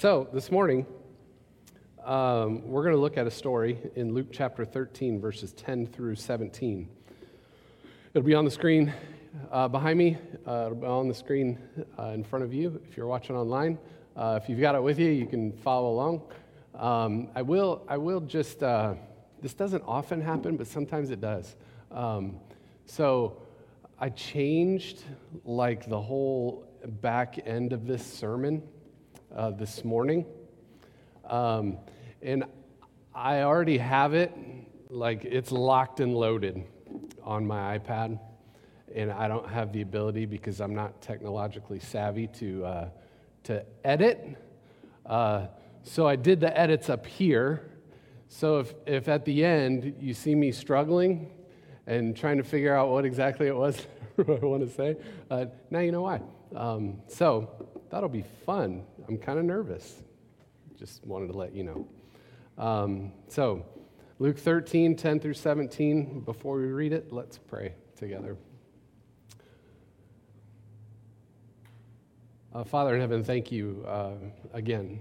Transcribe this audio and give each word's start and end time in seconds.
So, 0.00 0.28
this 0.32 0.52
morning, 0.52 0.86
um, 2.04 2.62
we're 2.68 2.84
going 2.84 2.94
to 2.94 3.00
look 3.00 3.16
at 3.18 3.26
a 3.26 3.32
story 3.32 3.80
in 3.96 4.14
Luke 4.14 4.28
chapter 4.30 4.64
13, 4.64 5.20
verses 5.20 5.52
10 5.54 5.88
through 5.88 6.14
17. 6.14 6.88
It'll 8.14 8.24
be 8.24 8.36
on 8.36 8.44
the 8.44 8.50
screen 8.52 8.92
uh, 9.50 9.66
behind 9.66 9.98
me, 9.98 10.16
uh, 10.46 10.66
it'll 10.66 10.76
be 10.76 10.86
on 10.86 11.08
the 11.08 11.14
screen 11.14 11.58
uh, 11.98 12.10
in 12.10 12.22
front 12.22 12.44
of 12.44 12.54
you 12.54 12.80
if 12.88 12.96
you're 12.96 13.08
watching 13.08 13.34
online. 13.34 13.76
Uh, 14.16 14.38
if 14.40 14.48
you've 14.48 14.60
got 14.60 14.76
it 14.76 14.82
with 14.84 15.00
you, 15.00 15.10
you 15.10 15.26
can 15.26 15.50
follow 15.50 15.90
along. 15.90 16.22
Um, 16.76 17.28
I, 17.34 17.42
will, 17.42 17.84
I 17.88 17.96
will 17.96 18.20
just, 18.20 18.62
uh, 18.62 18.94
this 19.42 19.52
doesn't 19.52 19.82
often 19.84 20.20
happen, 20.20 20.56
but 20.56 20.68
sometimes 20.68 21.10
it 21.10 21.20
does. 21.20 21.56
Um, 21.90 22.36
so, 22.86 23.42
I 23.98 24.10
changed 24.10 25.02
like 25.44 25.88
the 25.88 26.00
whole 26.00 26.68
back 26.86 27.40
end 27.44 27.72
of 27.72 27.88
this 27.88 28.06
sermon 28.06 28.62
uh, 29.38 29.50
this 29.52 29.84
morning. 29.84 30.26
Um, 31.24 31.78
and 32.20 32.44
I 33.14 33.42
already 33.42 33.78
have 33.78 34.12
it, 34.12 34.34
like 34.90 35.24
it's 35.24 35.52
locked 35.52 36.00
and 36.00 36.12
loaded 36.12 36.64
on 37.22 37.46
my 37.46 37.78
iPad. 37.78 38.18
And 38.92 39.12
I 39.12 39.28
don't 39.28 39.48
have 39.48 39.72
the 39.72 39.82
ability 39.82 40.26
because 40.26 40.60
I'm 40.60 40.74
not 40.74 41.00
technologically 41.00 41.78
savvy 41.78 42.26
to, 42.38 42.64
uh, 42.64 42.88
to 43.44 43.64
edit. 43.84 44.36
Uh, 45.06 45.46
so 45.84 46.08
I 46.08 46.16
did 46.16 46.40
the 46.40 46.58
edits 46.58 46.90
up 46.90 47.06
here. 47.06 47.70
So 48.28 48.58
if, 48.58 48.74
if 48.86 49.08
at 49.08 49.24
the 49.24 49.44
end 49.44 49.94
you 50.00 50.14
see 50.14 50.34
me 50.34 50.50
struggling, 50.50 51.30
and 51.86 52.14
trying 52.14 52.36
to 52.36 52.44
figure 52.44 52.74
out 52.74 52.90
what 52.90 53.06
exactly 53.06 53.46
it 53.46 53.56
was 53.56 53.86
I 54.18 54.22
want 54.44 54.68
to 54.68 54.74
say. 54.74 54.96
Uh, 55.30 55.46
now 55.70 55.78
you 55.78 55.92
know 55.92 56.02
why. 56.02 56.20
Um, 56.54 56.98
so 57.06 57.68
that'll 57.88 58.10
be 58.10 58.24
fun. 58.44 58.84
I'm 59.08 59.16
kind 59.16 59.38
of 59.38 59.46
nervous. 59.46 60.02
Just 60.78 61.04
wanted 61.06 61.28
to 61.28 61.38
let 61.38 61.54
you 61.54 61.64
know. 61.64 61.88
Um, 62.58 63.12
so, 63.28 63.64
Luke 64.18 64.38
13, 64.38 64.96
10 64.96 65.20
through 65.20 65.34
17. 65.34 66.20
Before 66.20 66.58
we 66.58 66.66
read 66.66 66.92
it, 66.92 67.10
let's 67.10 67.38
pray 67.38 67.74
together. 67.96 68.36
Uh, 72.52 72.64
Father 72.64 72.94
in 72.94 73.00
heaven, 73.00 73.24
thank 73.24 73.50
you 73.50 73.84
uh, 73.88 74.12
again 74.52 75.00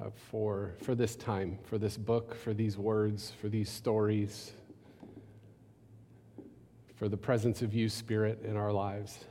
uh, 0.00 0.10
for, 0.30 0.74
for 0.82 0.94
this 0.94 1.16
time, 1.16 1.58
for 1.64 1.78
this 1.78 1.96
book, 1.96 2.34
for 2.34 2.54
these 2.54 2.78
words, 2.78 3.32
for 3.40 3.48
these 3.48 3.70
stories, 3.70 4.52
for 6.94 7.08
the 7.08 7.16
presence 7.16 7.60
of 7.60 7.74
you, 7.74 7.88
Spirit, 7.88 8.42
in 8.44 8.56
our 8.56 8.72
lives. 8.72 9.24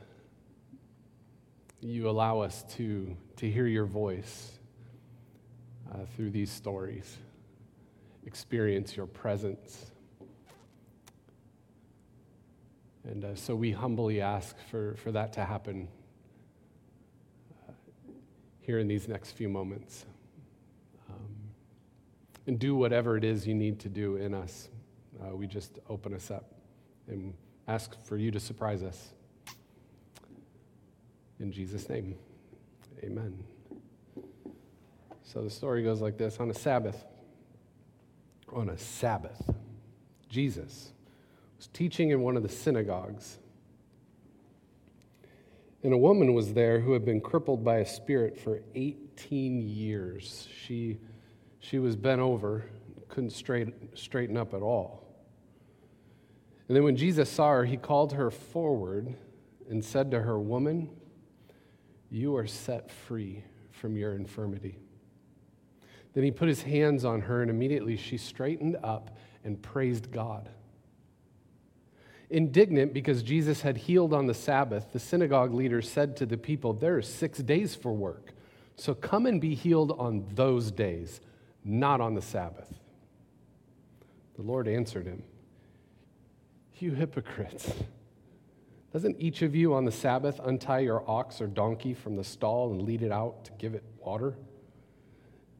You 1.84 2.08
allow 2.08 2.40
us 2.40 2.64
to, 2.76 3.14
to 3.36 3.50
hear 3.50 3.66
your 3.66 3.84
voice 3.84 4.52
uh, 5.92 5.98
through 6.16 6.30
these 6.30 6.50
stories, 6.50 7.18
experience 8.24 8.96
your 8.96 9.06
presence. 9.06 9.90
And 13.04 13.22
uh, 13.22 13.34
so 13.34 13.54
we 13.54 13.70
humbly 13.70 14.22
ask 14.22 14.56
for, 14.70 14.94
for 14.94 15.12
that 15.12 15.34
to 15.34 15.44
happen 15.44 15.88
uh, 17.68 17.72
here 18.60 18.78
in 18.78 18.88
these 18.88 19.06
next 19.06 19.32
few 19.32 19.50
moments 19.50 20.06
and 22.46 22.58
do 22.58 22.74
whatever 22.74 23.16
it 23.16 23.24
is 23.24 23.46
you 23.46 23.54
need 23.54 23.78
to 23.80 23.88
do 23.88 24.16
in 24.16 24.34
us. 24.34 24.68
Uh, 25.22 25.34
we 25.34 25.46
just 25.46 25.78
open 25.88 26.12
us 26.14 26.30
up 26.30 26.52
and 27.08 27.34
ask 27.68 27.98
for 28.04 28.16
you 28.16 28.30
to 28.30 28.40
surprise 28.40 28.82
us. 28.82 29.10
In 31.40 31.50
Jesus' 31.52 31.88
name, 31.88 32.16
amen. 33.02 33.42
So 35.22 35.42
the 35.42 35.50
story 35.50 35.82
goes 35.82 36.00
like 36.00 36.16
this 36.16 36.38
On 36.38 36.50
a 36.50 36.54
Sabbath, 36.54 37.04
on 38.52 38.68
a 38.68 38.78
Sabbath, 38.78 39.50
Jesus 40.28 40.92
was 41.56 41.66
teaching 41.68 42.10
in 42.10 42.20
one 42.20 42.36
of 42.36 42.42
the 42.42 42.48
synagogues. 42.48 43.38
And 45.82 45.92
a 45.92 45.98
woman 45.98 46.32
was 46.32 46.54
there 46.54 46.80
who 46.80 46.92
had 46.92 47.04
been 47.04 47.20
crippled 47.20 47.62
by 47.62 47.78
a 47.78 47.86
spirit 47.86 48.38
for 48.38 48.62
18 48.74 49.60
years. 49.60 50.48
She 50.64 50.98
she 51.64 51.78
was 51.78 51.96
bent 51.96 52.20
over, 52.20 52.66
couldn't 53.08 53.30
straight, 53.30 53.68
straighten 53.94 54.36
up 54.36 54.52
at 54.52 54.60
all. 54.60 55.02
And 56.68 56.76
then 56.76 56.84
when 56.84 56.94
Jesus 56.94 57.30
saw 57.30 57.52
her, 57.52 57.64
he 57.64 57.78
called 57.78 58.12
her 58.12 58.30
forward 58.30 59.14
and 59.70 59.82
said 59.82 60.10
to 60.10 60.20
her, 60.20 60.38
Woman, 60.38 60.90
you 62.14 62.36
are 62.36 62.46
set 62.46 62.92
free 62.92 63.42
from 63.72 63.96
your 63.96 64.14
infirmity. 64.14 64.78
Then 66.12 66.22
he 66.22 66.30
put 66.30 66.46
his 66.46 66.62
hands 66.62 67.04
on 67.04 67.22
her, 67.22 67.42
and 67.42 67.50
immediately 67.50 67.96
she 67.96 68.18
straightened 68.18 68.76
up 68.84 69.16
and 69.42 69.60
praised 69.60 70.12
God. 70.12 70.48
Indignant 72.30 72.94
because 72.94 73.24
Jesus 73.24 73.62
had 73.62 73.76
healed 73.76 74.14
on 74.14 74.28
the 74.28 74.34
Sabbath, 74.34 74.92
the 74.92 75.00
synagogue 75.00 75.52
leader 75.52 75.82
said 75.82 76.16
to 76.18 76.24
the 76.24 76.36
people, 76.36 76.72
There 76.72 76.96
are 76.96 77.02
six 77.02 77.40
days 77.40 77.74
for 77.74 77.92
work, 77.92 78.32
so 78.76 78.94
come 78.94 79.26
and 79.26 79.40
be 79.40 79.56
healed 79.56 79.90
on 79.98 80.24
those 80.34 80.70
days 80.70 81.20
not 81.64 82.00
on 82.00 82.14
the 82.14 82.22
Sabbath. 82.22 82.72
The 84.36 84.42
Lord 84.42 84.68
answered 84.68 85.06
him, 85.06 85.24
You 86.78 86.92
hypocrites! 86.92 87.72
Doesn't 88.94 89.20
each 89.20 89.42
of 89.42 89.54
you 89.54 89.74
on 89.74 89.84
the 89.84 89.92
Sabbath 89.92 90.40
untie 90.42 90.78
your 90.78 91.04
ox 91.10 91.42
or 91.42 91.46
donkey 91.46 91.92
from 91.92 92.16
the 92.16 92.24
stall 92.24 92.72
and 92.72 92.80
lead 92.80 93.02
it 93.02 93.12
out 93.12 93.44
to 93.44 93.52
give 93.58 93.74
it 93.74 93.84
water? 93.98 94.34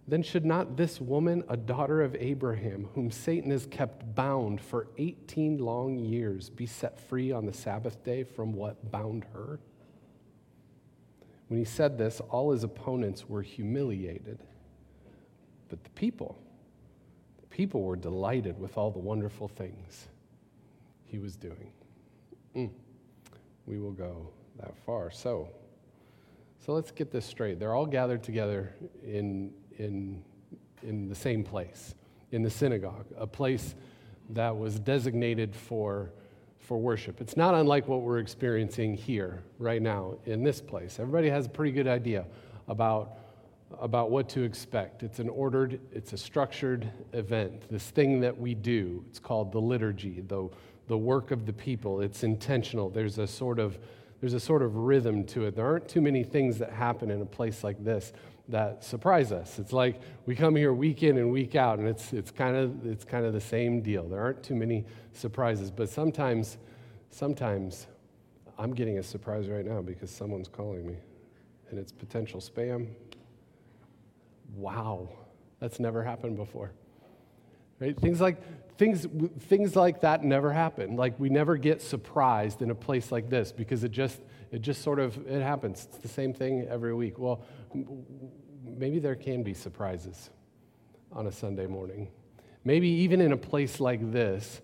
Then 0.08 0.22
should 0.22 0.46
not 0.46 0.78
this 0.78 1.00
woman, 1.00 1.44
a 1.50 1.56
daughter 1.56 2.00
of 2.00 2.14
Abraham, 2.14 2.88
whom 2.94 3.10
Satan 3.10 3.50
has 3.50 3.66
kept 3.66 4.14
bound 4.14 4.62
for 4.62 4.88
18 4.96 5.58
long 5.58 5.98
years, 5.98 6.48
be 6.48 6.64
set 6.64 6.98
free 6.98 7.30
on 7.30 7.44
the 7.44 7.52
Sabbath 7.52 8.02
day 8.04 8.24
from 8.24 8.54
what 8.54 8.90
bound 8.90 9.26
her? 9.34 9.60
When 11.48 11.58
he 11.58 11.64
said 11.66 11.98
this, 11.98 12.20
all 12.30 12.52
his 12.52 12.64
opponents 12.64 13.28
were 13.28 13.42
humiliated 13.42 14.38
but 15.74 15.82
the 15.82 15.90
people, 15.90 16.38
the 17.40 17.46
people 17.48 17.82
were 17.82 17.96
delighted 17.96 18.60
with 18.60 18.78
all 18.78 18.92
the 18.92 19.00
wonderful 19.00 19.48
things 19.48 20.06
he 21.04 21.18
was 21.18 21.34
doing. 21.34 21.72
Mm. 22.54 22.70
We 23.66 23.78
will 23.78 23.92
go 23.92 24.28
that 24.60 24.76
far. 24.84 25.10
So, 25.10 25.48
so 26.64 26.72
let's 26.72 26.90
get 26.90 27.10
this 27.10 27.24
straight. 27.24 27.58
They're 27.58 27.74
all 27.74 27.86
gathered 27.86 28.22
together 28.22 28.74
in, 29.02 29.52
in, 29.78 30.22
in 30.82 31.08
the 31.08 31.14
same 31.14 31.44
place, 31.44 31.94
in 32.32 32.42
the 32.42 32.50
synagogue, 32.50 33.06
a 33.16 33.26
place 33.26 33.74
that 34.30 34.56
was 34.56 34.78
designated 34.78 35.54
for, 35.54 36.10
for 36.58 36.78
worship. 36.78 37.20
It's 37.20 37.36
not 37.36 37.54
unlike 37.54 37.88
what 37.88 38.02
we're 38.02 38.18
experiencing 38.18 38.94
here 38.94 39.42
right 39.58 39.82
now 39.82 40.16
in 40.26 40.42
this 40.42 40.60
place. 40.60 40.98
Everybody 40.98 41.28
has 41.30 41.46
a 41.46 41.50
pretty 41.50 41.72
good 41.72 41.88
idea 41.88 42.26
about 42.68 43.18
about 43.80 44.10
what 44.10 44.28
to 44.30 44.42
expect. 44.42 45.02
It's 45.02 45.18
an 45.18 45.28
ordered, 45.28 45.80
it's 45.92 46.12
a 46.12 46.16
structured 46.16 46.90
event. 47.12 47.62
This 47.70 47.90
thing 47.90 48.20
that 48.20 48.38
we 48.38 48.54
do, 48.54 49.04
it's 49.08 49.18
called 49.18 49.52
the 49.52 49.60
liturgy, 49.60 50.20
the, 50.20 50.48
the 50.86 50.98
work 50.98 51.30
of 51.30 51.46
the 51.46 51.52
people. 51.52 52.00
It's 52.00 52.22
intentional. 52.22 52.90
There's 52.90 53.18
a 53.18 53.26
sort 53.26 53.58
of 53.58 53.78
there's 54.20 54.32
a 54.34 54.40
sort 54.40 54.62
of 54.62 54.76
rhythm 54.76 55.24
to 55.24 55.44
it. 55.44 55.54
There 55.54 55.66
aren't 55.66 55.86
too 55.88 56.00
many 56.00 56.24
things 56.24 56.58
that 56.58 56.70
happen 56.70 57.10
in 57.10 57.20
a 57.20 57.26
place 57.26 57.62
like 57.62 57.84
this 57.84 58.12
that 58.48 58.84
surprise 58.84 59.32
us. 59.32 59.58
It's 59.58 59.72
like 59.72 60.00
we 60.26 60.34
come 60.34 60.54
here 60.54 60.72
week 60.72 61.02
in 61.02 61.16
and 61.16 61.32
week 61.32 61.54
out, 61.54 61.78
and 61.78 61.88
it's, 61.88 62.12
it's, 62.12 62.30
kind 62.30 62.56
of, 62.56 62.86
it's 62.86 63.04
kind 63.04 63.24
of 63.24 63.32
the 63.32 63.40
same 63.40 63.80
deal. 63.80 64.06
There 64.08 64.20
aren't 64.20 64.42
too 64.42 64.54
many 64.54 64.84
surprises, 65.12 65.70
but 65.70 65.88
sometimes, 65.88 66.58
sometimes 67.10 67.86
I'm 68.58 68.74
getting 68.74 68.98
a 68.98 69.02
surprise 69.02 69.48
right 69.48 69.64
now 69.64 69.80
because 69.80 70.10
someone's 70.10 70.48
calling 70.48 70.86
me, 70.86 70.96
and 71.70 71.78
it's 71.78 71.92
potential 71.92 72.40
spam, 72.40 72.88
wow, 74.54 75.08
that's 75.58 75.80
never 75.80 76.02
happened 76.02 76.36
before. 76.36 76.72
Right? 77.80 77.98
Things 77.98 78.20
like 78.20 78.40
things 78.76 79.06
things 79.40 79.76
like 79.76 80.00
that 80.00 80.24
never 80.24 80.52
happen. 80.52 80.96
Like 80.96 81.18
we 81.18 81.28
never 81.28 81.56
get 81.56 81.80
surprised 81.80 82.62
in 82.62 82.70
a 82.70 82.74
place 82.74 83.12
like 83.12 83.28
this 83.30 83.52
because 83.52 83.84
it 83.84 83.90
just 83.90 84.20
it 84.50 84.62
just 84.62 84.82
sort 84.82 84.98
of 84.98 85.16
it 85.26 85.42
happens. 85.42 85.86
It's 85.90 85.98
the 85.98 86.08
same 86.08 86.32
thing 86.32 86.66
every 86.68 86.94
week. 86.94 87.18
Well, 87.18 87.42
maybe 88.64 88.98
there 88.98 89.14
can 89.14 89.42
be 89.42 89.54
surprises 89.54 90.30
on 91.12 91.26
a 91.26 91.32
Sunday 91.32 91.66
morning. 91.66 92.08
Maybe 92.64 92.88
even 92.88 93.20
in 93.20 93.32
a 93.32 93.36
place 93.36 93.78
like 93.78 94.12
this, 94.12 94.62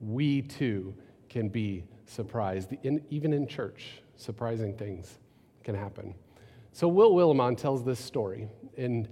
we 0.00 0.42
too 0.42 0.94
can 1.28 1.48
be 1.48 1.84
surprised. 2.06 2.74
In, 2.82 3.02
even 3.10 3.32
in 3.32 3.46
church, 3.46 4.02
surprising 4.16 4.76
things 4.76 5.18
can 5.64 5.74
happen. 5.74 6.14
So 6.72 6.88
Will 6.88 7.12
Willimon 7.12 7.56
tells 7.56 7.84
this 7.84 7.98
story, 7.98 8.48
and 8.76 9.08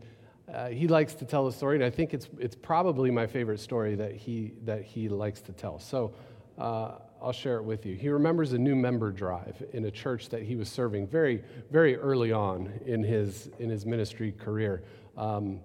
uh, 0.52 0.69
he 0.69 0.87
likes 0.87 1.14
to 1.14 1.25
tell 1.25 1.46
a 1.48 1.52
story, 1.52 1.76
and 1.76 1.84
I 1.84 1.90
think 1.90 2.14
it's, 2.14 2.28
it's 2.38 2.54
probably 2.54 3.10
my 3.10 3.26
favorite 3.26 3.58
story 3.58 3.96
that 3.96 4.14
he, 4.14 4.52
that 4.64 4.82
he 4.82 5.08
likes 5.08 5.40
to 5.43 5.52
tell. 5.52 5.78
So 5.78 6.14
uh, 6.58 6.93
I'll, 7.20 7.32
share 7.32 7.56
it 7.56 7.64
with 7.64 7.84
you. 7.84 7.96
He 7.96 8.08
remembers 8.08 8.52
a 8.52 8.58
new 8.58 8.76
member 8.76 9.10
drive 9.10 9.62
in 9.72 9.87
a 9.87 9.90
church 9.90 10.28
that 10.28 10.43
he 10.43 10.54
was 10.54 10.69
serving 10.69 11.08
very, 11.08 11.43
very 11.70 11.96
early 11.96 12.32
on 12.32 12.72
in 12.87 13.02
his, 13.02 13.50
in 13.58 13.69
his 13.69 13.84
ministry 13.84 14.32
career. 14.32 14.84
Um, 15.16 15.60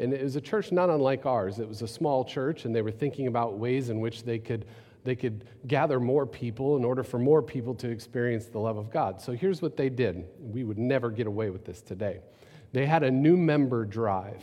and 0.00 0.12
it 0.12 0.22
was 0.22 0.34
a 0.34 0.40
church 0.40 0.72
not 0.72 0.90
unlike 0.90 1.24
ours. 1.26 1.60
It 1.60 1.68
was 1.68 1.82
a 1.82 1.88
small 1.88 2.24
church, 2.24 2.64
and 2.64 2.74
they 2.74 2.82
were 2.82 2.90
thinking 2.90 3.28
about 3.28 3.56
ways 3.56 3.88
in 3.88 4.00
which 4.00 4.24
they 4.24 4.40
could, 4.40 4.66
they 5.04 5.14
could 5.14 5.44
gather 5.68 6.00
more 6.00 6.26
people 6.26 6.76
in 6.76 6.84
order 6.84 7.04
for 7.04 7.18
more 7.18 7.40
people 7.40 7.74
to 7.76 7.88
experience 7.88 8.46
the 8.46 8.58
love 8.58 8.76
of 8.76 8.90
God. 8.90 9.20
So 9.20 9.32
here's 9.32 9.62
what 9.62 9.76
they 9.76 9.88
did. 9.88 10.24
We 10.40 10.64
would 10.64 10.78
never 10.78 11.10
get 11.10 11.28
away 11.28 11.50
with 11.50 11.64
this 11.64 11.80
today. 11.80 12.18
They 12.74 12.86
had 12.86 13.04
a 13.04 13.10
new 13.10 13.36
member 13.36 13.84
drive. 13.84 14.42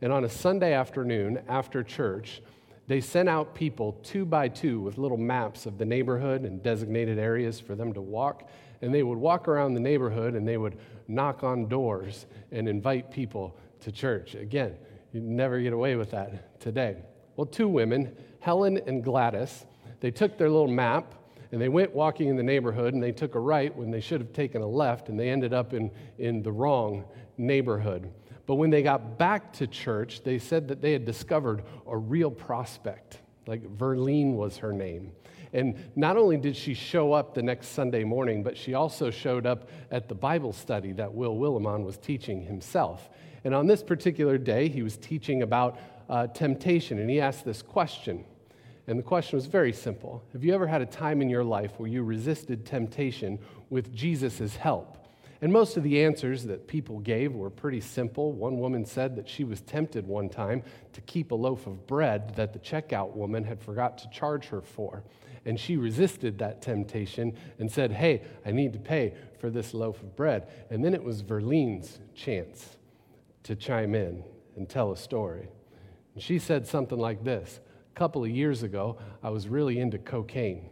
And 0.00 0.10
on 0.10 0.24
a 0.24 0.30
Sunday 0.30 0.72
afternoon 0.72 1.42
after 1.46 1.82
church, 1.82 2.40
they 2.86 3.02
sent 3.02 3.28
out 3.28 3.54
people 3.54 4.00
two 4.02 4.24
by 4.24 4.48
two 4.48 4.80
with 4.80 4.96
little 4.96 5.18
maps 5.18 5.66
of 5.66 5.76
the 5.76 5.84
neighborhood 5.84 6.44
and 6.44 6.62
designated 6.62 7.18
areas 7.18 7.60
for 7.60 7.74
them 7.74 7.92
to 7.92 8.00
walk. 8.00 8.48
And 8.80 8.94
they 8.94 9.02
would 9.02 9.18
walk 9.18 9.46
around 9.46 9.74
the 9.74 9.80
neighborhood 9.80 10.34
and 10.34 10.48
they 10.48 10.56
would 10.56 10.78
knock 11.06 11.44
on 11.44 11.68
doors 11.68 12.24
and 12.50 12.66
invite 12.66 13.10
people 13.10 13.58
to 13.80 13.92
church. 13.92 14.34
Again, 14.34 14.76
you 15.12 15.20
never 15.20 15.60
get 15.60 15.74
away 15.74 15.96
with 15.96 16.12
that 16.12 16.58
today. 16.58 16.96
Well, 17.36 17.46
two 17.46 17.68
women, 17.68 18.16
Helen 18.40 18.80
and 18.86 19.04
Gladys, 19.04 19.66
they 20.00 20.10
took 20.10 20.38
their 20.38 20.48
little 20.48 20.66
map 20.66 21.12
and 21.52 21.60
they 21.60 21.68
went 21.68 21.94
walking 21.94 22.28
in 22.28 22.36
the 22.36 22.42
neighborhood 22.42 22.94
and 22.94 23.02
they 23.02 23.12
took 23.12 23.34
a 23.34 23.40
right 23.40 23.74
when 23.76 23.90
they 23.90 24.00
should 24.00 24.20
have 24.22 24.32
taken 24.32 24.62
a 24.62 24.66
left 24.66 25.10
and 25.10 25.20
they 25.20 25.28
ended 25.28 25.52
up 25.52 25.74
in, 25.74 25.90
in 26.18 26.42
the 26.42 26.50
wrong 26.50 27.04
neighborhood. 27.38 28.12
But 28.46 28.56
when 28.56 28.70
they 28.70 28.82
got 28.82 29.18
back 29.18 29.52
to 29.54 29.66
church, 29.66 30.22
they 30.22 30.38
said 30.38 30.68
that 30.68 30.80
they 30.80 30.92
had 30.92 31.04
discovered 31.04 31.64
a 31.86 31.96
real 31.96 32.30
prospect. 32.30 33.18
Like 33.46 33.62
Verlene 33.76 34.34
was 34.34 34.58
her 34.58 34.72
name. 34.72 35.12
And 35.52 35.76
not 35.96 36.16
only 36.16 36.36
did 36.36 36.56
she 36.56 36.74
show 36.74 37.12
up 37.12 37.34
the 37.34 37.42
next 37.42 37.68
Sunday 37.68 38.04
morning, 38.04 38.42
but 38.42 38.56
she 38.56 38.74
also 38.74 39.10
showed 39.10 39.46
up 39.46 39.70
at 39.90 40.08
the 40.08 40.14
Bible 40.14 40.52
study 40.52 40.92
that 40.92 41.12
Will 41.12 41.36
Willimon 41.36 41.84
was 41.84 41.96
teaching 41.96 42.42
himself. 42.42 43.08
And 43.44 43.54
on 43.54 43.66
this 43.66 43.82
particular 43.82 44.38
day, 44.38 44.68
he 44.68 44.82
was 44.82 44.96
teaching 44.96 45.42
about 45.42 45.78
uh, 46.08 46.26
temptation, 46.28 46.98
and 46.98 47.08
he 47.08 47.20
asked 47.20 47.44
this 47.44 47.62
question. 47.62 48.24
And 48.88 48.98
the 48.98 49.02
question 49.02 49.36
was 49.36 49.46
very 49.46 49.72
simple 49.72 50.22
Have 50.32 50.44
you 50.44 50.54
ever 50.54 50.66
had 50.66 50.82
a 50.82 50.86
time 50.86 51.22
in 51.22 51.28
your 51.28 51.44
life 51.44 51.72
where 51.78 51.88
you 51.88 52.02
resisted 52.02 52.64
temptation 52.66 53.38
with 53.70 53.94
Jesus' 53.94 54.56
help? 54.56 55.05
And 55.46 55.52
most 55.52 55.76
of 55.76 55.84
the 55.84 56.02
answers 56.02 56.42
that 56.46 56.66
people 56.66 56.98
gave 56.98 57.32
were 57.32 57.50
pretty 57.50 57.80
simple. 57.80 58.32
One 58.32 58.58
woman 58.58 58.84
said 58.84 59.14
that 59.14 59.28
she 59.28 59.44
was 59.44 59.60
tempted 59.60 60.04
one 60.04 60.28
time 60.28 60.64
to 60.92 61.00
keep 61.02 61.30
a 61.30 61.36
loaf 61.36 61.68
of 61.68 61.86
bread 61.86 62.34
that 62.34 62.52
the 62.52 62.58
checkout 62.58 63.14
woman 63.14 63.44
had 63.44 63.62
forgot 63.62 63.96
to 63.98 64.10
charge 64.10 64.46
her 64.46 64.60
for. 64.60 65.04
And 65.44 65.56
she 65.60 65.76
resisted 65.76 66.36
that 66.38 66.62
temptation 66.62 67.38
and 67.60 67.70
said, 67.70 67.92
Hey, 67.92 68.22
I 68.44 68.50
need 68.50 68.72
to 68.72 68.80
pay 68.80 69.14
for 69.38 69.48
this 69.48 69.72
loaf 69.72 70.02
of 70.02 70.16
bread. 70.16 70.48
And 70.68 70.84
then 70.84 70.94
it 70.94 71.04
was 71.04 71.22
Verlene's 71.22 72.00
chance 72.12 72.78
to 73.44 73.54
chime 73.54 73.94
in 73.94 74.24
and 74.56 74.68
tell 74.68 74.90
a 74.90 74.96
story. 74.96 75.46
And 76.14 76.22
she 76.24 76.40
said 76.40 76.66
something 76.66 76.98
like 76.98 77.22
this 77.22 77.60
A 77.94 77.96
couple 77.96 78.24
of 78.24 78.30
years 78.30 78.64
ago, 78.64 78.98
I 79.22 79.30
was 79.30 79.46
really 79.46 79.78
into 79.78 79.98
cocaine. 79.98 80.70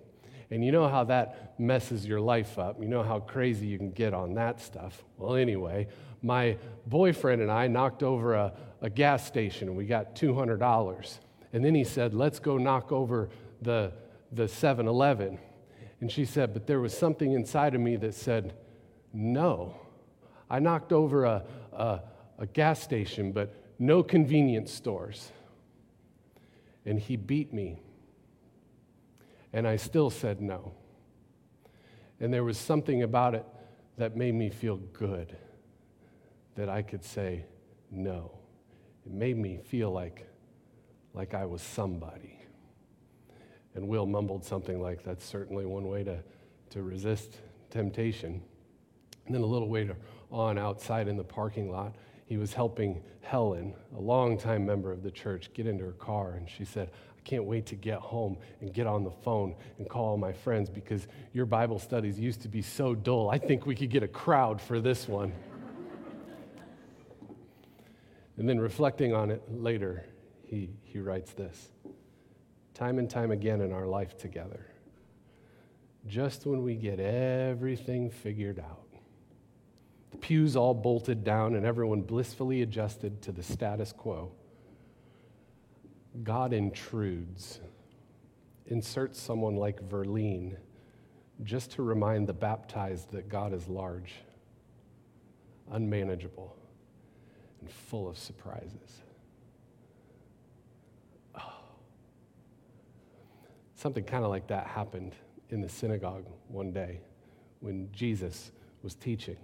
And 0.51 0.65
you 0.65 0.73
know 0.73 0.89
how 0.89 1.05
that 1.05 1.59
messes 1.59 2.07
your 2.07 2.21
life 2.21 2.59
up. 2.59 2.81
You 2.81 2.89
know 2.89 3.03
how 3.03 3.21
crazy 3.21 3.67
you 3.67 3.79
can 3.79 3.91
get 3.91 4.15
on 4.15 4.35
that 4.35 4.61
stuff. 4.61 5.03
Well, 5.17 5.37
anyway, 5.37 5.89
my 6.23 6.57
boyfriend 6.87 7.43
and 7.43 7.51
I 7.51 7.67
knocked 7.67 8.03
over 8.03 8.35
a, 8.35 8.53
a 8.81 8.91
gas 8.91 9.27
station 9.27 9.69
and 9.69 9.77
we 9.77 9.87
got 9.87 10.15
$200. 10.15 11.19
And 11.53 11.65
then 11.65 11.75
he 11.75 11.85
said, 11.85 12.15
Let's 12.15 12.39
go 12.39 12.59
knock 12.59 12.93
over 12.93 13.31
the, 13.63 13.93
the 14.33 14.49
7 14.49 14.87
Eleven. 14.87 15.39
And 16.01 16.11
she 16.11 16.25
said, 16.25 16.53
But 16.53 16.67
there 16.67 16.81
was 16.81 16.97
something 16.97 17.33
inside 17.33 17.75
of 17.75 17.81
me 17.81 17.97
that 17.97 18.15
said, 18.15 18.55
No. 19.13 19.75
I 20.51 20.59
knocked 20.59 20.93
over 20.93 21.25
a, 21.25 21.45
a, 21.73 22.01
a 22.39 22.47
gas 22.47 22.83
station, 22.83 23.33
but 23.33 23.55
no 23.79 24.03
convenience 24.03 24.73
stores. 24.73 25.33
And 26.85 26.99
he 26.99 27.17
beat 27.17 27.53
me 27.53 27.81
and 29.55 29.69
I 29.69 29.77
still 29.77 30.11
said 30.11 30.43
no. 30.43 30.75
And 32.19 32.35
there 32.35 32.43
was 32.43 32.59
something 32.59 33.05
about 33.05 33.37
it 33.37 33.47
that 33.97 34.17
made 34.17 34.35
me 34.35 34.51
feel 34.51 34.77
good 34.77 35.37
that 36.57 36.69
I 36.69 36.83
could 36.83 37.05
say 37.05 37.45
no. 37.89 38.33
It 39.07 39.13
made 39.13 39.39
me 39.39 39.61
feel 39.65 39.93
like, 39.93 40.27
like 41.15 41.35
I 41.35 41.47
was 41.47 41.63
somebody. 41.63 42.37
And 43.77 43.87
Will 43.87 44.07
mumbled 44.07 44.45
something 44.45 44.81
like, 44.83 45.05
That's 45.05 45.25
certainly 45.25 45.67
one 45.67 45.87
way 45.87 46.03
to, 46.03 46.19
to 46.71 46.83
resist 46.83 47.39
temptation. 47.71 48.43
And 49.27 49.35
then 49.35 49.43
a 49.43 49.47
little 49.47 49.71
later 49.71 49.97
on, 50.33 50.59
outside 50.59 51.07
in 51.07 51.17
the 51.17 51.25
parking 51.25 51.71
lot, 51.71 51.95
he 52.27 52.37
was 52.37 52.55
helping 52.55 53.03
Helen, 53.21 53.75
a 53.97 54.01
longtime 54.01 54.65
member 54.65 54.93
of 54.93 55.03
the 55.03 55.11
church, 55.11 55.51
get 55.53 55.67
into 55.67 55.85
her 55.85 55.93
car. 55.93 56.33
And 56.33 56.49
she 56.49 56.65
said, 56.65 56.91
I 57.17 57.21
can't 57.23 57.45
wait 57.45 57.67
to 57.67 57.75
get 57.75 57.99
home 57.99 58.39
and 58.61 58.73
get 58.73 58.87
on 58.87 59.05
the 59.05 59.11
phone 59.11 59.55
and 59.79 59.89
call 59.89 60.07
all 60.07 60.17
my 60.17 60.33
friends 60.33 60.71
because 60.71 61.07
your 61.33 61.47
Bible 61.47 61.79
studies 61.79 62.19
used 62.19 62.43
to 62.43 62.49
be 62.49 62.63
so 62.63 62.95
dull. 62.95 63.31
I 63.31 63.39
think 63.39 63.67
we 63.67 63.75
could 63.75 63.91
get 63.91 64.03
a 64.03 64.09
crowd 64.09 64.61
for 64.61 64.81
this 64.81 65.07
one. 65.07 65.33
and 68.37 68.49
then 68.49 68.59
reflecting 68.59 69.15
on 69.15 69.31
it 69.31 69.43
later, 69.51 70.07
he, 70.45 70.71
he 70.83 70.99
writes 70.99 71.33
this 71.33 71.71
Time 72.75 72.99
and 72.99 73.09
time 73.09 73.31
again 73.31 73.61
in 73.61 73.73
our 73.73 73.87
life 73.87 74.17
together, 74.17 74.67
just 76.07 76.47
when 76.47 76.63
we 76.63 76.75
get 76.75 76.99
everything 76.99 78.11
figured 78.11 78.59
out, 78.59 78.84
the 80.15 80.19
pews 80.21 80.55
all 80.55 80.75
bolted 80.75 81.25
down 81.25 81.57
and 81.57 81.67
everyone 81.67 82.01
blissfully 82.01 82.63
adjusted 82.63 83.21
to 83.21 83.33
the 83.33 83.43
status 83.43 83.93
quo 83.93 84.31
God 86.23 86.53
intrudes, 86.53 87.59
inserts 88.67 89.21
someone 89.21 89.57
like 89.57 89.89
Verlene 89.89 90.57
just 91.43 91.73
to 91.73 91.83
remind 91.83 92.29
the 92.29 92.33
baptized 92.33 93.11
that 93.11 93.29
God 93.29 93.53
is 93.53 93.67
large, 93.67 94.15
unmanageable, 95.73 96.55
and 97.61 97.69
full 97.69 98.09
of 98.09 98.17
surprises. 98.17 99.03
Oh. 101.35 101.53
Something 103.75 104.05
kind 104.05 104.23
of 104.23 104.31
like 104.31 104.47
that 104.47 104.69
happened 104.69 105.17
in 105.51 105.61
the 105.61 105.69
synagogue 105.69 106.27
one 106.47 106.71
day 106.71 107.01
when 107.59 107.89
Jesus 107.91 108.53
was 108.85 108.95
teaching. 108.95 109.37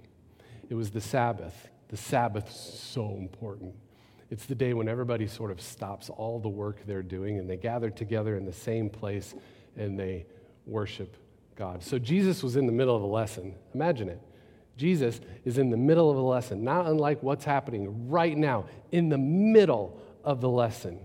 It 0.71 0.75
was 0.75 0.91
the 0.91 1.01
Sabbath. 1.01 1.69
The 1.89 1.97
Sabbath's 1.99 2.57
so 2.57 3.17
important. 3.19 3.75
It's 4.31 4.47
the 4.47 4.55
day 4.55 4.73
when 4.73 4.89
everybody 4.89 5.27
sort 5.27 5.51
of 5.51 5.61
stops 5.61 6.09
all 6.09 6.39
the 6.39 6.49
work 6.49 6.79
they're 6.87 7.03
doing 7.03 7.39
and 7.39 7.51
they 7.51 7.57
gather 7.57 7.91
together 7.91 8.37
in 8.37 8.47
the 8.47 8.53
same 8.53 8.89
place 8.89 9.35
and 9.77 9.99
they 9.99 10.25
worship 10.67 11.17
God. 11.57 11.83
So 11.83 11.99
Jesus 11.99 12.43
was 12.43 12.55
in 12.55 12.67
the 12.67 12.73
middle 12.73 12.95
of 12.95 13.03
a 13.03 13.07
lesson. 13.07 13.57
Imagine 13.75 14.09
it. 14.09 14.21
Jesus 14.77 15.21
is 15.45 15.59
in 15.59 15.69
the 15.69 15.77
middle 15.77 16.09
of 16.11 16.17
a 16.17 16.23
lesson, 16.23 16.63
not 16.63 16.87
unlike 16.87 17.23
what's 17.23 17.45
happening 17.45 18.09
right 18.09 18.39
now, 18.39 18.67
in 18.93 19.09
the 19.09 19.19
middle 19.19 20.01
of 20.25 20.41
the 20.41 20.49
lesson. 20.49 21.01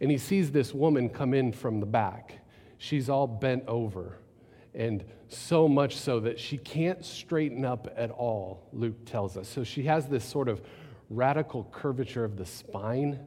And 0.00 0.10
he 0.10 0.18
sees 0.18 0.50
this 0.50 0.74
woman 0.74 1.08
come 1.08 1.32
in 1.32 1.52
from 1.52 1.78
the 1.78 1.86
back. 1.86 2.40
She's 2.76 3.08
all 3.08 3.28
bent 3.28 3.64
over, 3.68 4.18
and 4.78 5.04
so 5.26 5.68
much 5.68 5.96
so 5.96 6.20
that 6.20 6.38
she 6.38 6.56
can't 6.56 7.04
straighten 7.04 7.64
up 7.64 7.92
at 7.96 8.10
all, 8.12 8.68
Luke 8.72 9.04
tells 9.04 9.36
us. 9.36 9.48
So 9.48 9.64
she 9.64 9.82
has 9.82 10.06
this 10.06 10.24
sort 10.24 10.48
of 10.48 10.62
radical 11.10 11.64
curvature 11.72 12.24
of 12.24 12.36
the 12.36 12.46
spine 12.46 13.18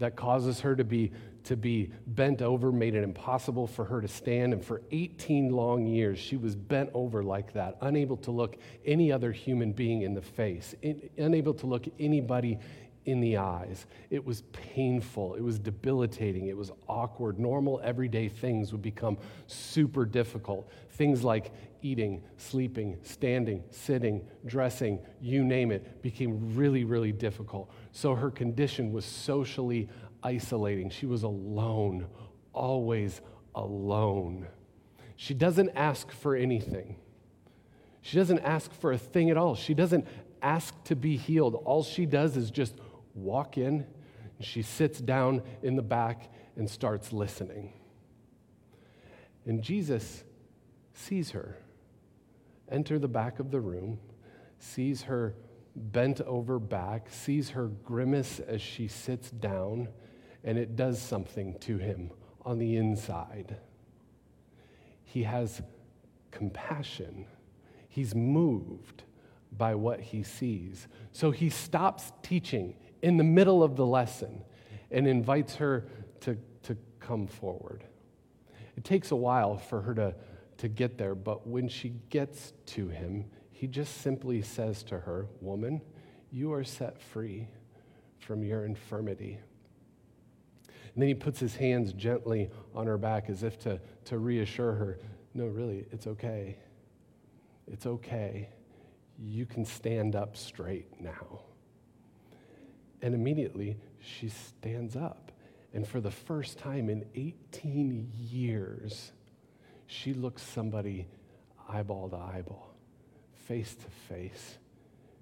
that 0.00 0.16
causes 0.16 0.58
her 0.60 0.74
to 0.74 0.82
be, 0.82 1.12
to 1.44 1.56
be 1.56 1.92
bent 2.08 2.42
over, 2.42 2.72
made 2.72 2.96
it 2.96 3.04
impossible 3.04 3.68
for 3.68 3.84
her 3.84 4.00
to 4.00 4.08
stand. 4.08 4.52
And 4.52 4.64
for 4.64 4.82
18 4.90 5.50
long 5.50 5.86
years, 5.86 6.18
she 6.18 6.36
was 6.36 6.56
bent 6.56 6.90
over 6.94 7.22
like 7.22 7.52
that, 7.52 7.76
unable 7.80 8.16
to 8.18 8.32
look 8.32 8.56
any 8.84 9.12
other 9.12 9.30
human 9.30 9.72
being 9.72 10.02
in 10.02 10.14
the 10.14 10.20
face, 10.20 10.74
unable 11.16 11.54
to 11.54 11.66
look 11.66 11.86
anybody 12.00 12.58
in 13.04 13.20
the 13.20 13.36
eyes. 13.36 13.86
It 14.10 14.24
was 14.24 14.42
painful. 14.52 15.34
It 15.34 15.40
was 15.40 15.58
debilitating. 15.58 16.46
It 16.46 16.56
was 16.56 16.70
awkward. 16.88 17.38
Normal, 17.38 17.80
everyday 17.82 18.28
things 18.28 18.72
would 18.72 18.82
become 18.82 19.18
super 19.46 20.04
difficult. 20.04 20.70
Things 20.90 21.24
like 21.24 21.52
eating, 21.82 22.22
sleeping, 22.36 22.98
standing, 23.02 23.64
sitting, 23.70 24.24
dressing, 24.46 25.00
you 25.20 25.44
name 25.44 25.72
it, 25.72 26.00
became 26.00 26.54
really, 26.54 26.84
really 26.84 27.12
difficult. 27.12 27.70
So 27.90 28.14
her 28.14 28.30
condition 28.30 28.92
was 28.92 29.04
socially 29.04 29.88
isolating. 30.22 30.90
She 30.90 31.06
was 31.06 31.24
alone, 31.24 32.06
always 32.52 33.20
alone. 33.54 34.46
She 35.16 35.34
doesn't 35.34 35.70
ask 35.74 36.10
for 36.12 36.36
anything. 36.36 36.96
She 38.00 38.16
doesn't 38.16 38.40
ask 38.40 38.72
for 38.72 38.92
a 38.92 38.98
thing 38.98 39.30
at 39.30 39.36
all. 39.36 39.54
She 39.54 39.74
doesn't 39.74 40.06
ask 40.40 40.74
to 40.84 40.96
be 40.96 41.16
healed. 41.16 41.54
All 41.54 41.82
she 41.82 42.06
does 42.06 42.36
is 42.36 42.50
just 42.50 42.74
walk 43.14 43.58
in, 43.58 43.86
and 44.38 44.46
she 44.46 44.62
sits 44.62 45.00
down 45.00 45.42
in 45.62 45.76
the 45.76 45.82
back 45.82 46.30
and 46.56 46.68
starts 46.68 47.12
listening. 47.12 47.72
And 49.46 49.62
Jesus 49.62 50.24
sees 50.94 51.30
her 51.30 51.56
enter 52.70 52.98
the 52.98 53.08
back 53.08 53.38
of 53.38 53.50
the 53.50 53.60
room, 53.60 53.98
sees 54.58 55.02
her 55.02 55.34
bent 55.76 56.20
over 56.22 56.58
back, 56.58 57.08
sees 57.10 57.50
her 57.50 57.66
grimace 57.66 58.40
as 58.40 58.62
she 58.62 58.88
sits 58.88 59.30
down, 59.30 59.88
and 60.42 60.58
it 60.58 60.74
does 60.74 61.00
something 61.00 61.58
to 61.60 61.78
him 61.78 62.10
on 62.44 62.58
the 62.58 62.76
inside. 62.76 63.56
He 65.04 65.24
has 65.24 65.60
compassion, 66.30 67.26
he's 67.88 68.14
moved 68.14 69.02
by 69.56 69.74
what 69.74 70.00
he 70.00 70.22
sees. 70.22 70.88
So 71.12 71.30
he 71.30 71.50
stops 71.50 72.10
teaching 72.22 72.74
in 73.02 73.16
the 73.16 73.24
middle 73.24 73.62
of 73.62 73.76
the 73.76 73.86
lesson 73.86 74.42
and 74.90 75.06
invites 75.06 75.56
her 75.56 75.84
to, 76.20 76.38
to 76.62 76.76
come 77.00 77.26
forward. 77.26 77.84
It 78.76 78.84
takes 78.84 79.10
a 79.10 79.16
while 79.16 79.58
for 79.58 79.82
her 79.82 79.94
to, 79.94 80.14
to 80.58 80.68
get 80.68 80.96
there, 80.96 81.14
but 81.14 81.46
when 81.46 81.68
she 81.68 81.90
gets 82.08 82.52
to 82.66 82.88
him, 82.88 83.26
he 83.50 83.66
just 83.66 84.00
simply 84.00 84.42
says 84.42 84.82
to 84.84 84.98
her, 85.00 85.26
Woman, 85.40 85.82
you 86.30 86.52
are 86.52 86.64
set 86.64 87.00
free 87.00 87.48
from 88.18 88.42
your 88.42 88.64
infirmity. 88.64 89.38
And 90.94 91.02
then 91.02 91.08
he 91.08 91.14
puts 91.14 91.40
his 91.40 91.56
hands 91.56 91.92
gently 91.92 92.50
on 92.74 92.86
her 92.86 92.98
back 92.98 93.28
as 93.28 93.42
if 93.42 93.58
to, 93.60 93.80
to 94.06 94.18
reassure 94.18 94.72
her 94.72 94.98
no, 95.34 95.46
really, 95.46 95.86
it's 95.90 96.06
okay. 96.06 96.56
It's 97.66 97.86
okay. 97.86 98.50
You 99.18 99.46
can 99.46 99.64
stand 99.64 100.14
up 100.14 100.36
straight 100.36 101.00
now. 101.00 101.40
And 103.02 103.14
immediately 103.14 103.76
she 104.00 104.28
stands 104.28 104.96
up. 104.96 105.32
And 105.74 105.86
for 105.86 106.00
the 106.00 106.10
first 106.10 106.58
time 106.58 106.88
in 106.88 107.04
18 107.14 108.10
years, 108.30 109.12
she 109.86 110.14
looks 110.14 110.42
somebody 110.42 111.06
eyeball 111.68 112.08
to 112.10 112.16
eyeball 112.16 112.72
face 113.46 113.74
to 113.74 114.14
face. 114.14 114.58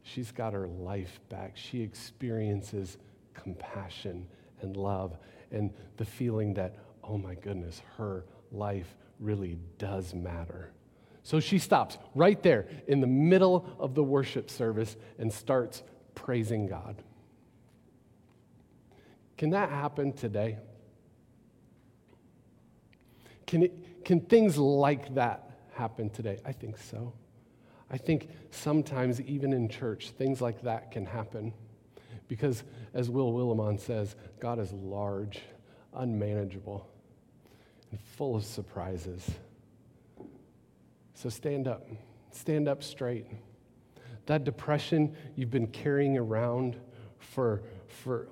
She's 0.03 0.31
got 0.31 0.53
her 0.53 0.67
life 0.67 1.21
back. 1.29 1.57
She 1.57 1.83
experiences 1.83 2.99
compassion 3.35 4.27
and 4.61 4.77
love 4.77 5.17
and 5.51 5.73
the 5.97 6.05
feeling 6.05 6.55
that, 6.55 6.77
oh 7.03 7.19
my 7.19 7.35
goodness, 7.35 7.83
her 7.97 8.25
life 8.53 8.97
really 9.19 9.59
does 9.79 10.15
matter. 10.15 10.71
So 11.23 11.41
she 11.41 11.59
stops 11.59 11.99
right 12.15 12.43
there 12.43 12.67
in 12.87 13.01
the 13.01 13.07
middle 13.07 13.67
of 13.79 13.95
the 13.95 14.03
worship 14.03 14.51
service 14.51 14.97
and 15.19 15.33
starts 15.33 15.83
praising 16.15 16.67
God. 16.67 17.03
Can 19.41 19.49
that 19.53 19.71
happen 19.71 20.13
today? 20.13 20.59
Can, 23.47 23.63
it, 23.63 24.05
can 24.05 24.21
things 24.21 24.59
like 24.59 25.15
that 25.15 25.51
happen 25.73 26.11
today? 26.11 26.37
I 26.45 26.53
think 26.53 26.77
so. 26.77 27.15
I 27.91 27.97
think 27.97 28.29
sometimes, 28.51 29.19
even 29.23 29.55
in 29.55 29.71
church, 29.71 30.11
things 30.11 30.43
like 30.43 30.61
that 30.65 30.91
can 30.91 31.07
happen. 31.07 31.55
Because, 32.29 32.65
as 32.93 33.09
Will 33.09 33.33
Willimon 33.33 33.81
says, 33.81 34.15
God 34.41 34.59
is 34.59 34.75
large, 34.75 35.41
unmanageable, 35.95 36.87
and 37.93 37.99
full 37.99 38.37
of 38.37 38.45
surprises. 38.45 39.27
So 41.15 41.31
stand 41.31 41.67
up. 41.67 41.89
Stand 42.31 42.69
up 42.69 42.83
straight. 42.83 43.25
That 44.27 44.45
depression 44.45 45.17
you've 45.35 45.51
been 45.51 45.69
carrying 45.69 46.19
around 46.19 46.77
for, 47.17 47.63
for, 47.87 48.29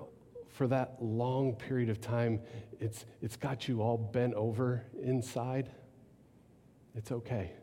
for 0.59 0.67
that 0.67 0.97
long 0.99 1.55
period 1.55 1.89
of 1.89 2.01
time, 2.01 2.41
it's, 2.81 3.05
it's 3.21 3.37
got 3.37 3.69
you 3.69 3.81
all 3.81 3.97
bent 3.97 4.33
over 4.33 4.83
inside. 5.01 5.71
It's 6.93 7.11
okay 7.11 7.53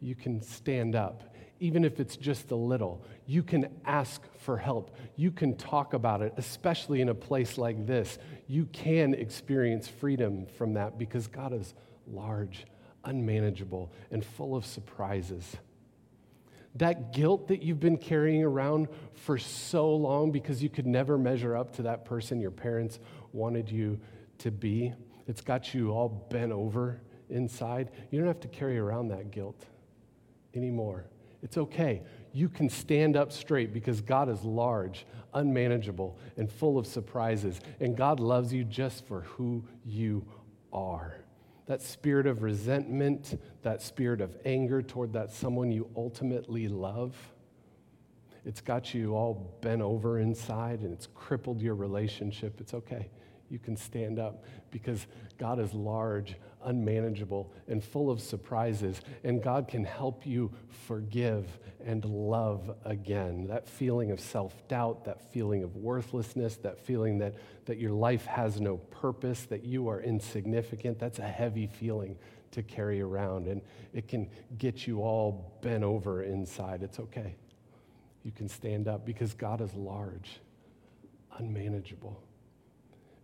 you 0.00 0.14
can 0.14 0.42
stand 0.42 0.96
up, 0.96 1.34
even 1.60 1.84
if 1.84 2.00
it's 2.00 2.16
just 2.16 2.50
a 2.50 2.56
little. 2.56 3.04
You 3.26 3.42
can 3.42 3.68
ask 3.84 4.22
for 4.38 4.56
help. 4.56 4.96
You 5.16 5.30
can 5.30 5.56
talk 5.56 5.92
about 5.92 6.22
it, 6.22 6.32
especially 6.36 7.02
in 7.02 7.10
a 7.10 7.14
place 7.14 7.58
like 7.58 7.86
this. 7.86 8.18
You 8.48 8.66
can 8.72 9.14
experience 9.14 9.86
freedom 9.86 10.46
from 10.56 10.74
that 10.74 10.98
because 10.98 11.26
God 11.26 11.52
is 11.52 11.74
large, 12.06 12.64
unmanageable, 13.04 13.92
and 14.10 14.24
full 14.24 14.56
of 14.56 14.64
surprises. 14.64 15.56
That 16.76 17.12
guilt 17.12 17.48
that 17.48 17.62
you've 17.62 17.80
been 17.80 17.98
carrying 17.98 18.44
around 18.44 18.88
for 19.12 19.38
so 19.38 19.94
long 19.94 20.30
because 20.30 20.62
you 20.62 20.68
could 20.68 20.86
never 20.86 21.18
measure 21.18 21.56
up 21.56 21.74
to 21.76 21.82
that 21.82 22.04
person 22.04 22.40
your 22.40 22.52
parents 22.52 23.00
wanted 23.32 23.70
you 23.70 24.00
to 24.38 24.50
be, 24.50 24.92
it's 25.26 25.40
got 25.40 25.74
you 25.74 25.90
all 25.90 26.08
bent 26.30 26.52
over 26.52 27.00
inside. 27.28 27.90
You 28.10 28.18
don't 28.18 28.28
have 28.28 28.40
to 28.40 28.48
carry 28.48 28.78
around 28.78 29.08
that 29.08 29.30
guilt 29.30 29.66
anymore. 30.54 31.06
It's 31.42 31.56
okay. 31.56 32.02
You 32.32 32.48
can 32.48 32.68
stand 32.68 33.16
up 33.16 33.32
straight 33.32 33.72
because 33.72 34.00
God 34.00 34.28
is 34.28 34.42
large, 34.42 35.06
unmanageable, 35.32 36.18
and 36.36 36.50
full 36.50 36.78
of 36.78 36.86
surprises. 36.86 37.60
And 37.80 37.96
God 37.96 38.20
loves 38.20 38.52
you 38.52 38.64
just 38.64 39.06
for 39.06 39.22
who 39.22 39.64
you 39.84 40.26
are. 40.72 41.16
That 41.66 41.82
spirit 41.82 42.26
of 42.26 42.42
resentment, 42.42 43.40
that 43.62 43.82
spirit 43.82 44.20
of 44.20 44.36
anger 44.44 44.82
toward 44.82 45.12
that 45.12 45.30
someone 45.30 45.70
you 45.70 45.88
ultimately 45.96 46.68
love, 46.68 47.14
it's 48.44 48.60
got 48.60 48.94
you 48.94 49.14
all 49.14 49.58
bent 49.60 49.82
over 49.82 50.18
inside 50.18 50.80
and 50.80 50.92
it's 50.92 51.08
crippled 51.14 51.60
your 51.60 51.74
relationship. 51.74 52.60
It's 52.60 52.74
okay. 52.74 53.10
You 53.50 53.58
can 53.58 53.76
stand 53.76 54.18
up 54.18 54.44
because 54.70 55.06
God 55.38 55.58
is 55.58 55.74
large, 55.74 56.36
unmanageable, 56.64 57.52
and 57.68 57.82
full 57.82 58.10
of 58.10 58.20
surprises. 58.20 59.00
And 59.24 59.42
God 59.42 59.68
can 59.68 59.84
help 59.84 60.26
you 60.26 60.52
forgive 60.86 61.58
and 61.84 62.04
love 62.04 62.74
again. 62.84 63.46
That 63.48 63.68
feeling 63.68 64.10
of 64.10 64.20
self 64.20 64.66
doubt, 64.68 65.04
that 65.04 65.32
feeling 65.32 65.62
of 65.62 65.76
worthlessness, 65.76 66.56
that 66.58 66.78
feeling 66.78 67.18
that, 67.18 67.34
that 67.66 67.78
your 67.78 67.92
life 67.92 68.26
has 68.26 68.60
no 68.60 68.76
purpose, 68.76 69.44
that 69.46 69.64
you 69.64 69.88
are 69.88 70.00
insignificant, 70.00 70.98
that's 70.98 71.18
a 71.18 71.28
heavy 71.28 71.66
feeling 71.66 72.16
to 72.52 72.62
carry 72.62 73.00
around. 73.00 73.46
And 73.46 73.62
it 73.92 74.08
can 74.08 74.28
get 74.58 74.86
you 74.86 75.00
all 75.00 75.58
bent 75.62 75.84
over 75.84 76.22
inside. 76.22 76.82
It's 76.82 76.98
okay. 76.98 77.36
You 78.22 78.32
can 78.32 78.48
stand 78.48 78.88
up 78.88 79.06
because 79.06 79.32
God 79.34 79.60
is 79.60 79.72
large, 79.74 80.40
unmanageable 81.38 82.22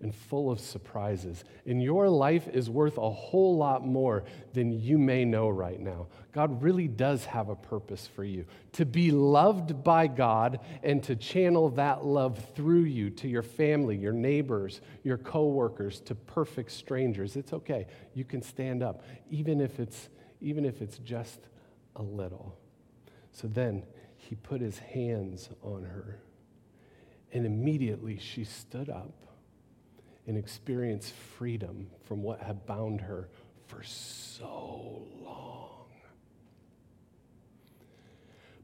and 0.00 0.14
full 0.14 0.50
of 0.50 0.60
surprises. 0.60 1.42
And 1.64 1.82
your 1.82 2.08
life 2.08 2.48
is 2.48 2.68
worth 2.68 2.98
a 2.98 3.10
whole 3.10 3.56
lot 3.56 3.86
more 3.86 4.24
than 4.52 4.72
you 4.72 4.98
may 4.98 5.24
know 5.24 5.48
right 5.48 5.80
now. 5.80 6.08
God 6.32 6.62
really 6.62 6.86
does 6.86 7.24
have 7.24 7.48
a 7.48 7.56
purpose 7.56 8.06
for 8.06 8.22
you 8.22 8.44
to 8.72 8.84
be 8.84 9.10
loved 9.10 9.82
by 9.82 10.06
God 10.06 10.60
and 10.82 11.02
to 11.04 11.16
channel 11.16 11.70
that 11.70 12.04
love 12.04 12.38
through 12.54 12.82
you 12.82 13.08
to 13.10 13.28
your 13.28 13.42
family, 13.42 13.96
your 13.96 14.12
neighbors, 14.12 14.82
your 15.02 15.16
coworkers, 15.16 16.00
to 16.00 16.14
perfect 16.14 16.72
strangers. 16.72 17.36
It's 17.36 17.54
okay. 17.54 17.86
You 18.12 18.24
can 18.24 18.42
stand 18.42 18.82
up 18.82 19.02
even 19.30 19.60
if 19.60 19.80
it's 19.80 20.08
even 20.42 20.66
if 20.66 20.82
it's 20.82 20.98
just 20.98 21.40
a 21.96 22.02
little. 22.02 22.58
So 23.32 23.48
then 23.48 23.84
he 24.16 24.34
put 24.34 24.60
his 24.60 24.78
hands 24.78 25.48
on 25.62 25.84
her. 25.84 26.20
And 27.32 27.46
immediately 27.46 28.18
she 28.18 28.44
stood 28.44 28.90
up 28.90 29.26
and 30.26 30.36
experience 30.36 31.12
freedom 31.38 31.86
from 32.04 32.22
what 32.22 32.40
had 32.40 32.66
bound 32.66 33.00
her 33.00 33.28
for 33.66 33.82
so 33.82 35.02
long. 35.24 35.86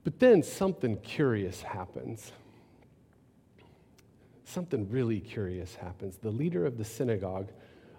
But 0.05 0.19
then 0.19 0.43
something 0.43 0.97
curious 0.99 1.63
happens. 1.63 2.33
Something 4.45 4.89
really 4.91 5.21
curious 5.21 5.77
happens. 5.77 6.17
The 6.17 6.31
leader 6.31 6.67
of 6.67 6.77
the 6.77 6.85
synagogue, 6.85 7.51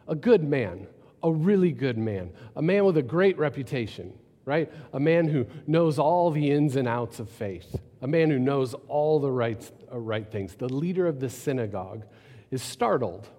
a 0.07 0.15
good 0.15 0.43
man, 0.43 0.87
a 1.23 1.31
really 1.31 1.71
good 1.71 1.97
man, 1.97 2.31
a 2.55 2.61
man 2.61 2.83
with 2.83 2.97
a 2.97 3.01
great 3.01 3.37
reputation, 3.37 4.13
right? 4.45 4.71
A 4.91 4.99
man 4.99 5.29
who 5.29 5.47
knows 5.65 5.97
all 5.97 6.29
the 6.29 6.51
ins 6.51 6.75
and 6.75 6.87
outs 6.87 7.19
of 7.19 7.29
faith, 7.29 7.79
a 8.01 8.07
man 8.07 8.29
who 8.29 8.37
knows 8.37 8.75
all 8.89 9.19
the 9.19 9.31
right, 9.31 9.71
uh, 9.91 9.97
right 9.97 10.29
things. 10.29 10.55
The 10.55 10.67
leader 10.67 11.07
of 11.07 11.21
the 11.21 11.29
synagogue 11.29 12.03
is 12.51 12.61
startled 12.61 13.29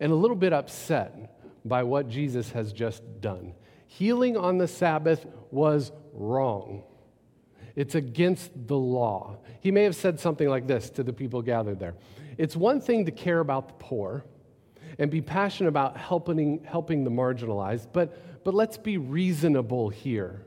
and 0.00 0.12
a 0.12 0.14
little 0.14 0.36
bit 0.36 0.52
upset 0.52 1.38
by 1.64 1.82
what 1.82 2.08
Jesus 2.08 2.50
has 2.52 2.72
just 2.72 3.02
done. 3.20 3.54
Healing 3.86 4.36
on 4.36 4.58
the 4.58 4.68
Sabbath 4.68 5.26
was 5.50 5.92
wrong. 6.12 6.84
It's 7.74 7.94
against 7.94 8.50
the 8.54 8.76
law. 8.76 9.38
He 9.60 9.70
may 9.70 9.84
have 9.84 9.96
said 9.96 10.18
something 10.18 10.48
like 10.48 10.66
this 10.66 10.90
to 10.90 11.02
the 11.02 11.12
people 11.12 11.42
gathered 11.42 11.78
there 11.78 11.94
It's 12.36 12.56
one 12.56 12.80
thing 12.80 13.06
to 13.06 13.12
care 13.12 13.40
about 13.40 13.68
the 13.68 13.74
poor 13.74 14.24
and 14.98 15.10
be 15.10 15.20
passionate 15.20 15.68
about 15.68 15.96
helping, 15.96 16.64
helping 16.64 17.04
the 17.04 17.10
marginalized, 17.10 17.88
but, 17.92 18.44
but 18.44 18.54
let's 18.54 18.76
be 18.76 18.98
reasonable 18.98 19.90
here. 19.90 20.44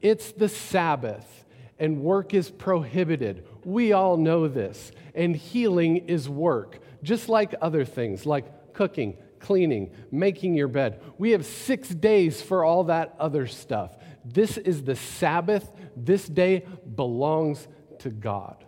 It's 0.00 0.30
the 0.32 0.48
Sabbath, 0.48 1.44
and 1.78 2.00
work 2.00 2.32
is 2.32 2.50
prohibited. 2.50 3.46
We 3.64 3.92
all 3.92 4.16
know 4.16 4.46
this. 4.46 4.92
And 5.14 5.34
healing 5.34 6.08
is 6.08 6.28
work, 6.28 6.78
just 7.02 7.28
like 7.28 7.54
other 7.60 7.84
things, 7.84 8.24
like 8.24 8.46
cooking, 8.78 9.16
cleaning, 9.40 9.90
making 10.12 10.54
your 10.54 10.68
bed. 10.68 11.00
We 11.18 11.32
have 11.32 11.44
six 11.44 11.88
days 11.88 12.40
for 12.40 12.62
all 12.62 12.84
that 12.84 13.16
other 13.18 13.48
stuff. 13.48 13.96
This 14.24 14.56
is 14.56 14.84
the 14.84 14.94
Sabbath. 14.94 15.68
This 15.96 16.28
day 16.28 16.64
belongs 16.94 17.66
to 17.98 18.10
God. 18.10 18.64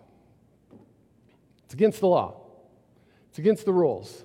It's 1.65 1.75
against 1.75 2.01
the 2.01 2.09
law, 2.09 2.41
it's 3.29 3.39
against 3.39 3.65
the 3.65 3.73
rules. 3.73 4.25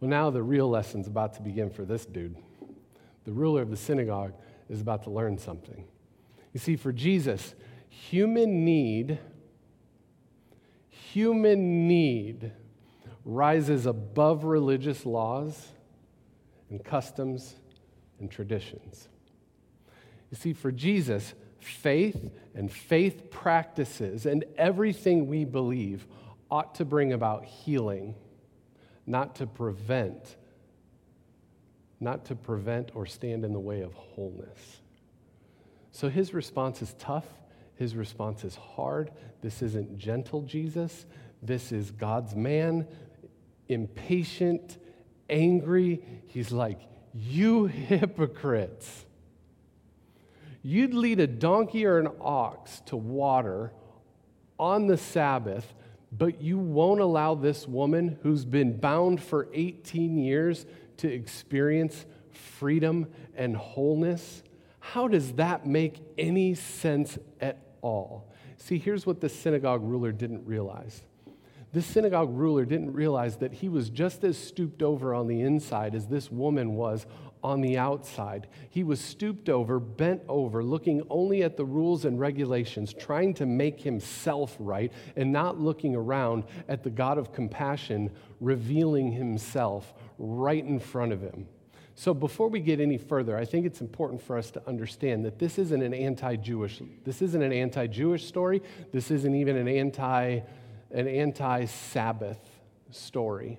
Well, 0.00 0.10
now 0.10 0.28
the 0.28 0.42
real 0.42 0.68
lesson's 0.68 1.06
about 1.06 1.32
to 1.34 1.42
begin 1.42 1.70
for 1.70 1.86
this 1.86 2.04
dude. 2.04 2.36
The 3.24 3.32
ruler 3.32 3.62
of 3.62 3.70
the 3.70 3.76
synagogue 3.76 4.34
is 4.68 4.82
about 4.82 5.04
to 5.04 5.10
learn 5.10 5.38
something. 5.38 5.84
You 6.52 6.60
see, 6.60 6.76
for 6.76 6.92
Jesus, 6.92 7.54
human 7.88 8.66
need, 8.66 9.18
human 10.90 11.88
need 11.88 12.52
rises 13.24 13.86
above 13.86 14.44
religious 14.44 15.06
laws 15.06 15.68
and 16.70 16.84
customs 16.84 17.54
and 18.18 18.30
traditions. 18.30 19.08
You 20.30 20.36
see, 20.36 20.52
for 20.52 20.72
Jesus, 20.72 21.34
faith 21.60 22.30
and 22.54 22.70
faith 22.70 23.30
practices 23.30 24.26
and 24.26 24.44
everything 24.56 25.26
we 25.26 25.44
believe 25.44 26.06
ought 26.50 26.74
to 26.76 26.84
bring 26.84 27.12
about 27.12 27.44
healing, 27.44 28.14
not 29.06 29.36
to 29.36 29.46
prevent, 29.46 30.36
not 32.00 32.24
to 32.26 32.34
prevent 32.34 32.90
or 32.94 33.06
stand 33.06 33.44
in 33.44 33.52
the 33.52 33.60
way 33.60 33.82
of 33.82 33.94
wholeness. 33.94 34.80
So 35.92 36.08
his 36.08 36.34
response 36.34 36.82
is 36.82 36.94
tough. 36.98 37.26
His 37.76 37.94
response 37.94 38.44
is 38.44 38.54
hard. 38.54 39.10
This 39.40 39.62
isn't 39.62 39.98
gentle 39.98 40.42
Jesus. 40.42 41.06
This 41.42 41.72
is 41.72 41.90
God's 41.90 42.34
man, 42.36 42.86
impatient, 43.72 44.78
angry. 45.28 46.02
He's 46.26 46.52
like, 46.52 46.80
You 47.14 47.66
hypocrites. 47.66 49.06
You'd 50.62 50.94
lead 50.94 51.18
a 51.18 51.26
donkey 51.26 51.84
or 51.86 51.98
an 51.98 52.08
ox 52.20 52.82
to 52.86 52.96
water 52.96 53.72
on 54.58 54.86
the 54.86 54.96
Sabbath, 54.96 55.74
but 56.12 56.40
you 56.40 56.56
won't 56.56 57.00
allow 57.00 57.34
this 57.34 57.66
woman 57.66 58.18
who's 58.22 58.44
been 58.44 58.76
bound 58.78 59.20
for 59.20 59.48
18 59.52 60.18
years 60.18 60.66
to 60.98 61.12
experience 61.12 62.06
freedom 62.30 63.08
and 63.34 63.56
wholeness. 63.56 64.44
How 64.78 65.08
does 65.08 65.32
that 65.32 65.66
make 65.66 66.00
any 66.16 66.54
sense 66.54 67.18
at 67.40 67.58
all? 67.80 68.30
See, 68.56 68.78
here's 68.78 69.04
what 69.04 69.20
the 69.20 69.28
synagogue 69.28 69.82
ruler 69.82 70.12
didn't 70.12 70.46
realize. 70.46 71.02
This 71.72 71.86
synagogue 71.86 72.36
ruler 72.36 72.66
didn't 72.66 72.92
realize 72.92 73.38
that 73.38 73.54
he 73.54 73.70
was 73.70 73.88
just 73.88 74.24
as 74.24 74.36
stooped 74.36 74.82
over 74.82 75.14
on 75.14 75.26
the 75.26 75.40
inside 75.40 75.94
as 75.94 76.06
this 76.06 76.30
woman 76.30 76.74
was 76.74 77.06
on 77.42 77.62
the 77.62 77.78
outside. 77.78 78.46
He 78.68 78.84
was 78.84 79.00
stooped 79.00 79.48
over, 79.48 79.80
bent 79.80 80.20
over, 80.28 80.62
looking 80.62 81.02
only 81.08 81.42
at 81.42 81.56
the 81.56 81.64
rules 81.64 82.04
and 82.04 82.20
regulations, 82.20 82.92
trying 82.92 83.32
to 83.34 83.46
make 83.46 83.80
himself 83.80 84.54
right, 84.58 84.92
and 85.16 85.32
not 85.32 85.58
looking 85.58 85.96
around 85.96 86.44
at 86.68 86.82
the 86.82 86.90
God 86.90 87.16
of 87.16 87.32
compassion 87.32 88.10
revealing 88.38 89.10
himself 89.10 89.94
right 90.18 90.62
in 90.62 90.78
front 90.78 91.12
of 91.12 91.22
him. 91.22 91.48
So 91.94 92.14
before 92.14 92.48
we 92.48 92.60
get 92.60 92.80
any 92.80 92.98
further, 92.98 93.36
I 93.36 93.44
think 93.44 93.66
it's 93.66 93.80
important 93.80 94.22
for 94.22 94.36
us 94.38 94.50
to 94.52 94.68
understand 94.68 95.24
that 95.24 95.38
this 95.38 95.58
isn't 95.58 95.82
an 95.82 95.92
anti-Jewish 95.92 96.82
this 97.04 97.20
isn't 97.22 97.42
an 97.42 97.52
anti-Jewish 97.52 98.26
story. 98.26 98.62
This 98.92 99.10
isn't 99.10 99.34
even 99.34 99.56
an 99.56 99.68
anti 99.68 100.40
an 100.92 101.08
anti-Sabbath 101.08 102.38
story. 102.90 103.58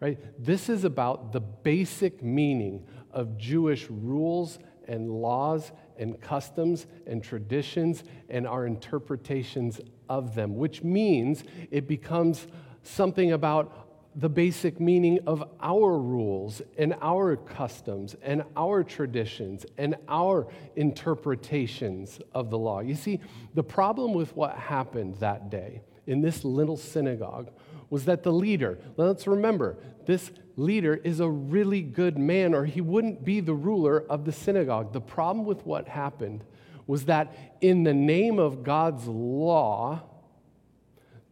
Right? 0.00 0.18
This 0.42 0.68
is 0.68 0.84
about 0.84 1.32
the 1.32 1.40
basic 1.40 2.22
meaning 2.22 2.86
of 3.12 3.36
Jewish 3.36 3.88
rules 3.90 4.58
and 4.88 5.10
laws 5.10 5.72
and 5.98 6.20
customs 6.20 6.86
and 7.06 7.22
traditions 7.22 8.04
and 8.28 8.46
our 8.46 8.66
interpretations 8.66 9.80
of 10.08 10.34
them, 10.34 10.56
which 10.56 10.82
means 10.82 11.44
it 11.70 11.86
becomes 11.86 12.46
something 12.82 13.32
about 13.32 13.86
the 14.16 14.28
basic 14.28 14.80
meaning 14.80 15.20
of 15.26 15.44
our 15.60 15.98
rules 15.98 16.62
and 16.78 16.94
our 17.00 17.36
customs 17.36 18.16
and 18.22 18.42
our 18.56 18.82
traditions 18.82 19.64
and 19.78 19.94
our 20.08 20.48
interpretations 20.74 22.18
of 22.34 22.50
the 22.50 22.58
law. 22.58 22.80
You 22.80 22.96
see, 22.96 23.20
the 23.54 23.62
problem 23.62 24.14
with 24.14 24.34
what 24.34 24.56
happened 24.56 25.16
that 25.16 25.50
day 25.50 25.82
in 26.06 26.20
this 26.20 26.44
little 26.44 26.76
synagogue 26.76 27.50
was 27.88 28.04
that 28.04 28.22
the 28.22 28.32
leader, 28.32 28.78
let's 28.96 29.26
remember, 29.26 29.76
this 30.06 30.30
leader 30.56 30.94
is 30.94 31.20
a 31.20 31.28
really 31.28 31.82
good 31.82 32.16
man, 32.18 32.54
or 32.54 32.64
he 32.64 32.80
wouldn't 32.80 33.24
be 33.24 33.40
the 33.40 33.54
ruler 33.54 34.04
of 34.08 34.24
the 34.24 34.32
synagogue. 34.32 34.92
The 34.92 35.00
problem 35.00 35.44
with 35.44 35.66
what 35.66 35.88
happened 35.88 36.44
was 36.86 37.06
that 37.06 37.34
in 37.60 37.82
the 37.82 37.94
name 37.94 38.38
of 38.38 38.62
God's 38.62 39.06
law, 39.06 40.02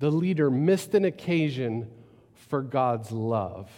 the 0.00 0.10
leader 0.10 0.50
missed 0.50 0.94
an 0.94 1.04
occasion 1.04 1.90
for 2.34 2.62
God's 2.62 3.10
love. 3.10 3.70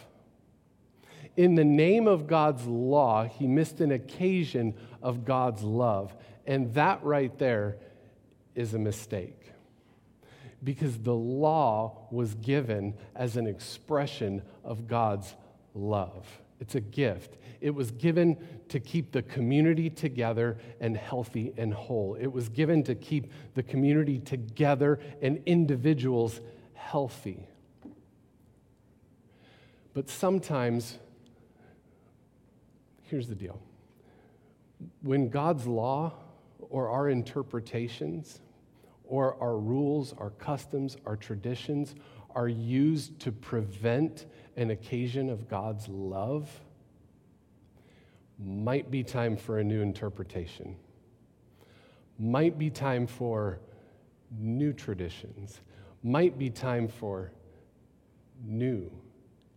In 1.36 1.54
the 1.54 1.64
name 1.64 2.06
of 2.06 2.26
God's 2.26 2.66
law, 2.66 3.24
he 3.24 3.46
missed 3.46 3.80
an 3.80 3.92
occasion 3.92 4.74
of 5.02 5.24
God's 5.24 5.62
love. 5.62 6.14
And 6.46 6.74
that 6.74 7.02
right 7.02 7.36
there 7.38 7.76
is 8.54 8.74
a 8.74 8.78
mistake 8.78 9.39
because 10.62 10.98
the 10.98 11.14
law 11.14 12.06
was 12.10 12.34
given 12.34 12.94
as 13.14 13.36
an 13.36 13.46
expression 13.46 14.42
of 14.64 14.86
God's 14.86 15.34
love. 15.74 16.26
It's 16.60 16.74
a 16.74 16.80
gift. 16.80 17.38
It 17.60 17.74
was 17.74 17.90
given 17.90 18.36
to 18.68 18.80
keep 18.80 19.12
the 19.12 19.22
community 19.22 19.88
together 19.88 20.58
and 20.80 20.96
healthy 20.96 21.54
and 21.56 21.72
whole. 21.72 22.16
It 22.20 22.26
was 22.26 22.48
given 22.48 22.82
to 22.84 22.94
keep 22.94 23.32
the 23.54 23.62
community 23.62 24.18
together 24.18 25.00
and 25.22 25.42
individuals 25.46 26.40
healthy. 26.74 27.46
But 29.94 30.08
sometimes, 30.08 30.98
here's 33.04 33.28
the 33.28 33.34
deal 33.34 33.60
when 35.02 35.28
God's 35.28 35.66
law 35.66 36.12
or 36.58 36.88
our 36.88 37.08
interpretations 37.08 38.40
or 39.10 39.36
our 39.42 39.58
rules, 39.58 40.14
our 40.18 40.30
customs, 40.30 40.96
our 41.04 41.16
traditions 41.16 41.96
are 42.34 42.48
used 42.48 43.18
to 43.18 43.32
prevent 43.32 44.26
an 44.56 44.70
occasion 44.70 45.28
of 45.28 45.48
God's 45.48 45.88
love, 45.88 46.48
might 48.38 48.88
be 48.88 49.02
time 49.02 49.36
for 49.36 49.58
a 49.58 49.64
new 49.64 49.82
interpretation. 49.82 50.76
Might 52.20 52.56
be 52.56 52.70
time 52.70 53.06
for 53.08 53.58
new 54.38 54.72
traditions. 54.72 55.60
Might 56.04 56.38
be 56.38 56.48
time 56.48 56.86
for 56.86 57.32
new 58.44 58.92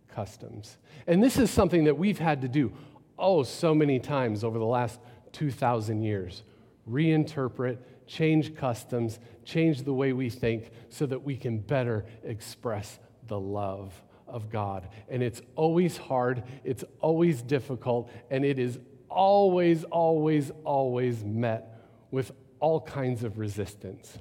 customs. 0.08 0.78
And 1.06 1.22
this 1.22 1.38
is 1.38 1.48
something 1.48 1.84
that 1.84 1.96
we've 1.96 2.18
had 2.18 2.42
to 2.42 2.48
do, 2.48 2.72
oh, 3.18 3.44
so 3.44 3.72
many 3.72 4.00
times 4.00 4.42
over 4.42 4.58
the 4.58 4.64
last 4.64 4.98
2,000 5.32 6.02
years 6.02 6.42
reinterpret, 6.90 7.78
change 8.06 8.54
customs, 8.54 9.18
change 9.44 9.82
the 9.82 9.94
way 9.94 10.12
we 10.12 10.30
think 10.30 10.70
so 10.88 11.06
that 11.06 11.22
we 11.22 11.36
can 11.36 11.58
better 11.58 12.04
express 12.22 12.98
the 13.26 13.38
love 13.38 13.92
of 14.26 14.50
God. 14.50 14.88
And 15.08 15.22
it's 15.22 15.42
always 15.54 15.96
hard, 15.96 16.42
it's 16.64 16.84
always 17.00 17.42
difficult, 17.42 18.10
and 18.30 18.44
it 18.44 18.58
is 18.58 18.78
always, 19.08 19.84
always, 19.84 20.50
always 20.64 21.24
met 21.24 21.80
with 22.10 22.32
all 22.60 22.80
kinds 22.80 23.24
of 23.24 23.38
resistance. 23.38 24.18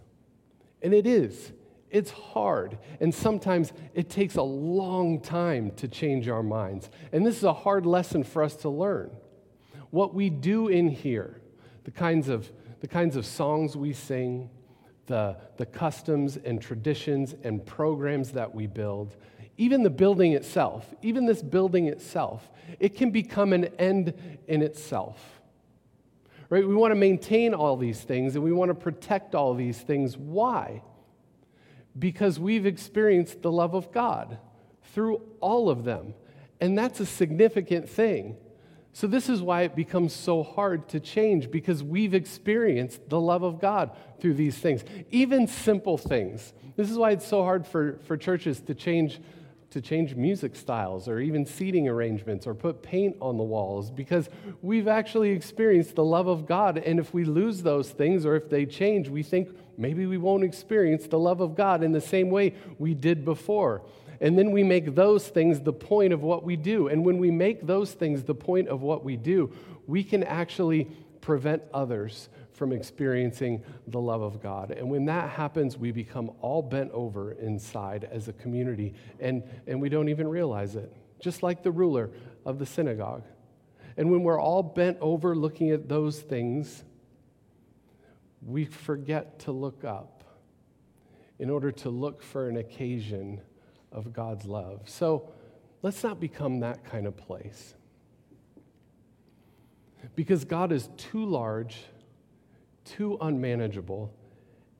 And 0.81 0.93
it 0.93 1.07
is. 1.07 1.51
It's 1.89 2.11
hard. 2.11 2.77
And 2.99 3.13
sometimes 3.13 3.71
it 3.93 4.09
takes 4.09 4.35
a 4.35 4.43
long 4.43 5.21
time 5.21 5.71
to 5.77 5.87
change 5.87 6.27
our 6.27 6.43
minds. 6.43 6.89
And 7.11 7.25
this 7.25 7.37
is 7.37 7.43
a 7.43 7.53
hard 7.53 7.85
lesson 7.85 8.23
for 8.23 8.43
us 8.43 8.55
to 8.57 8.69
learn. 8.69 9.11
What 9.91 10.13
we 10.13 10.29
do 10.29 10.69
in 10.69 10.89
here, 10.89 11.39
the 11.83 11.91
kinds 11.91 12.29
of 12.29 12.51
the 12.83 12.87
kinds 12.89 13.15
of 13.15 13.25
songs 13.25 13.77
we 13.77 13.93
sing, 13.93 14.49
the, 15.05 15.37
the 15.55 15.65
customs 15.65 16.35
and 16.35 16.61
traditions 16.61 17.33
and 17.41 17.65
programs 17.65 18.33
that 18.33 18.53
we 18.53 18.67
build, 18.67 19.15
even 19.55 19.83
the 19.83 19.89
building 19.89 20.33
itself, 20.33 20.93
even 21.01 21.25
this 21.25 21.41
building 21.41 21.87
itself, 21.87 22.51
it 22.81 22.97
can 22.97 23.09
become 23.09 23.53
an 23.53 23.63
end 23.79 24.13
in 24.49 24.61
itself. 24.61 25.17
Right? 26.49 26.67
We 26.67 26.75
want 26.75 26.91
to 26.91 26.95
maintain 26.95 27.53
all 27.53 27.77
these 27.77 28.01
things 28.01 28.35
and 28.35 28.43
we 28.43 28.51
want 28.51 28.67
to 28.67 28.75
protect 28.75 29.33
all 29.33 29.53
these 29.53 29.77
things. 29.77 30.17
Why? 30.17 30.81
Because 31.97 32.37
we've 32.37 32.65
experienced 32.65 33.41
the 33.41 33.51
love 33.51 33.75
of 33.75 33.93
God 33.93 34.39
through 34.93 35.21
all 35.39 35.69
of 35.69 35.85
them. 35.85 36.15
And 36.59 36.77
that's 36.77 36.99
a 36.99 37.05
significant 37.05 37.87
thing. 37.87 38.35
So, 38.95 39.07
this 39.07 39.27
is 39.27 39.41
why 39.41 39.63
it 39.63 39.75
becomes 39.75 40.13
so 40.13 40.43
hard 40.43 40.87
to 40.89 40.99
change 40.99 41.49
because 41.49 41.81
we've 41.81 42.13
experienced 42.13 43.09
the 43.09 43.19
love 43.19 43.41
of 43.41 43.59
God 43.59 43.89
through 44.19 44.35
these 44.35 44.57
things, 44.57 44.83
even 45.09 45.47
simple 45.47 45.97
things. 45.97 46.53
This 46.75 46.91
is 46.91 46.97
why 46.97 47.11
it's 47.11 47.27
so 47.27 47.43
hard 47.43 47.65
for, 47.65 47.99
for 48.05 48.17
churches 48.17 48.59
to 48.61 48.75
change 48.75 49.19
to 49.73 49.81
change 49.81 50.13
music 50.13 50.55
styles 50.55 51.07
or 51.07 51.19
even 51.19 51.47
seating 51.47 51.87
arrangements 51.87 52.45
or 52.45 52.53
put 52.53 52.83
paint 52.83 53.17
on 53.19 53.37
the 53.37 53.43
walls 53.43 53.89
because 53.89 54.29
we've 54.61 54.87
actually 54.87 55.31
experienced 55.31 55.95
the 55.95 56.03
love 56.03 56.27
of 56.27 56.45
God. 56.45 56.77
And 56.77 56.99
if 56.99 57.11
we 57.11 57.25
lose 57.25 57.63
those 57.63 57.89
things 57.89 58.23
or 58.23 58.35
if 58.35 58.51
they 58.51 58.67
change, 58.67 59.09
we 59.09 59.23
think 59.23 59.49
maybe 59.75 60.05
we 60.05 60.19
won't 60.19 60.43
experience 60.43 61.07
the 61.07 61.17
love 61.17 61.41
of 61.41 61.55
God 61.55 61.81
in 61.81 61.91
the 61.91 62.01
same 62.01 62.29
way 62.29 62.53
we 62.77 62.93
did 62.93 63.25
before. 63.25 63.81
And 64.21 64.37
then 64.37 64.51
we 64.51 64.63
make 64.63 64.95
those 64.95 65.27
things 65.27 65.61
the 65.61 65.73
point 65.73 66.13
of 66.13 66.21
what 66.21 66.43
we 66.43 66.55
do. 66.55 66.87
And 66.87 67.05
when 67.05 67.17
we 67.17 67.31
make 67.31 67.65
those 67.65 67.91
things 67.91 68.23
the 68.23 68.35
point 68.35 68.67
of 68.67 68.81
what 68.81 69.03
we 69.03 69.17
do, 69.17 69.51
we 69.87 70.03
can 70.03 70.23
actually 70.23 70.89
prevent 71.21 71.63
others 71.73 72.29
from 72.53 72.71
experiencing 72.71 73.63
the 73.87 73.99
love 73.99 74.21
of 74.21 74.41
God. 74.41 74.71
And 74.71 74.89
when 74.89 75.05
that 75.05 75.29
happens, 75.29 75.77
we 75.77 75.91
become 75.91 76.31
all 76.41 76.61
bent 76.61 76.91
over 76.91 77.31
inside 77.33 78.07
as 78.11 78.27
a 78.27 78.33
community, 78.33 78.93
and, 79.19 79.43
and 79.65 79.81
we 79.81 79.89
don't 79.89 80.09
even 80.09 80.27
realize 80.27 80.75
it, 80.75 80.93
just 81.19 81.43
like 81.43 81.63
the 81.63 81.71
ruler 81.71 82.11
of 82.45 82.59
the 82.59 82.65
synagogue. 82.65 83.23
And 83.97 84.11
when 84.11 84.23
we're 84.23 84.39
all 84.39 84.63
bent 84.63 84.97
over 85.01 85.35
looking 85.35 85.71
at 85.71 85.89
those 85.89 86.19
things, 86.19 86.83
we 88.41 88.65
forget 88.65 89.39
to 89.39 89.51
look 89.51 89.83
up 89.83 90.23
in 91.39 91.49
order 91.49 91.71
to 91.71 91.89
look 91.89 92.21
for 92.21 92.49
an 92.49 92.57
occasion 92.57 93.41
of 93.93 94.11
God's 94.11 94.45
love. 94.45 94.81
So 94.85 95.29
let's 95.81 96.03
not 96.03 96.19
become 96.19 96.59
that 96.59 96.83
kind 96.83 97.07
of 97.07 97.15
place. 97.15 97.75
Because 100.15 100.43
God 100.43 100.73
is 100.73 100.89
too 100.97 101.25
large 101.25 101.77
too 102.83 103.17
unmanageable 103.21 104.13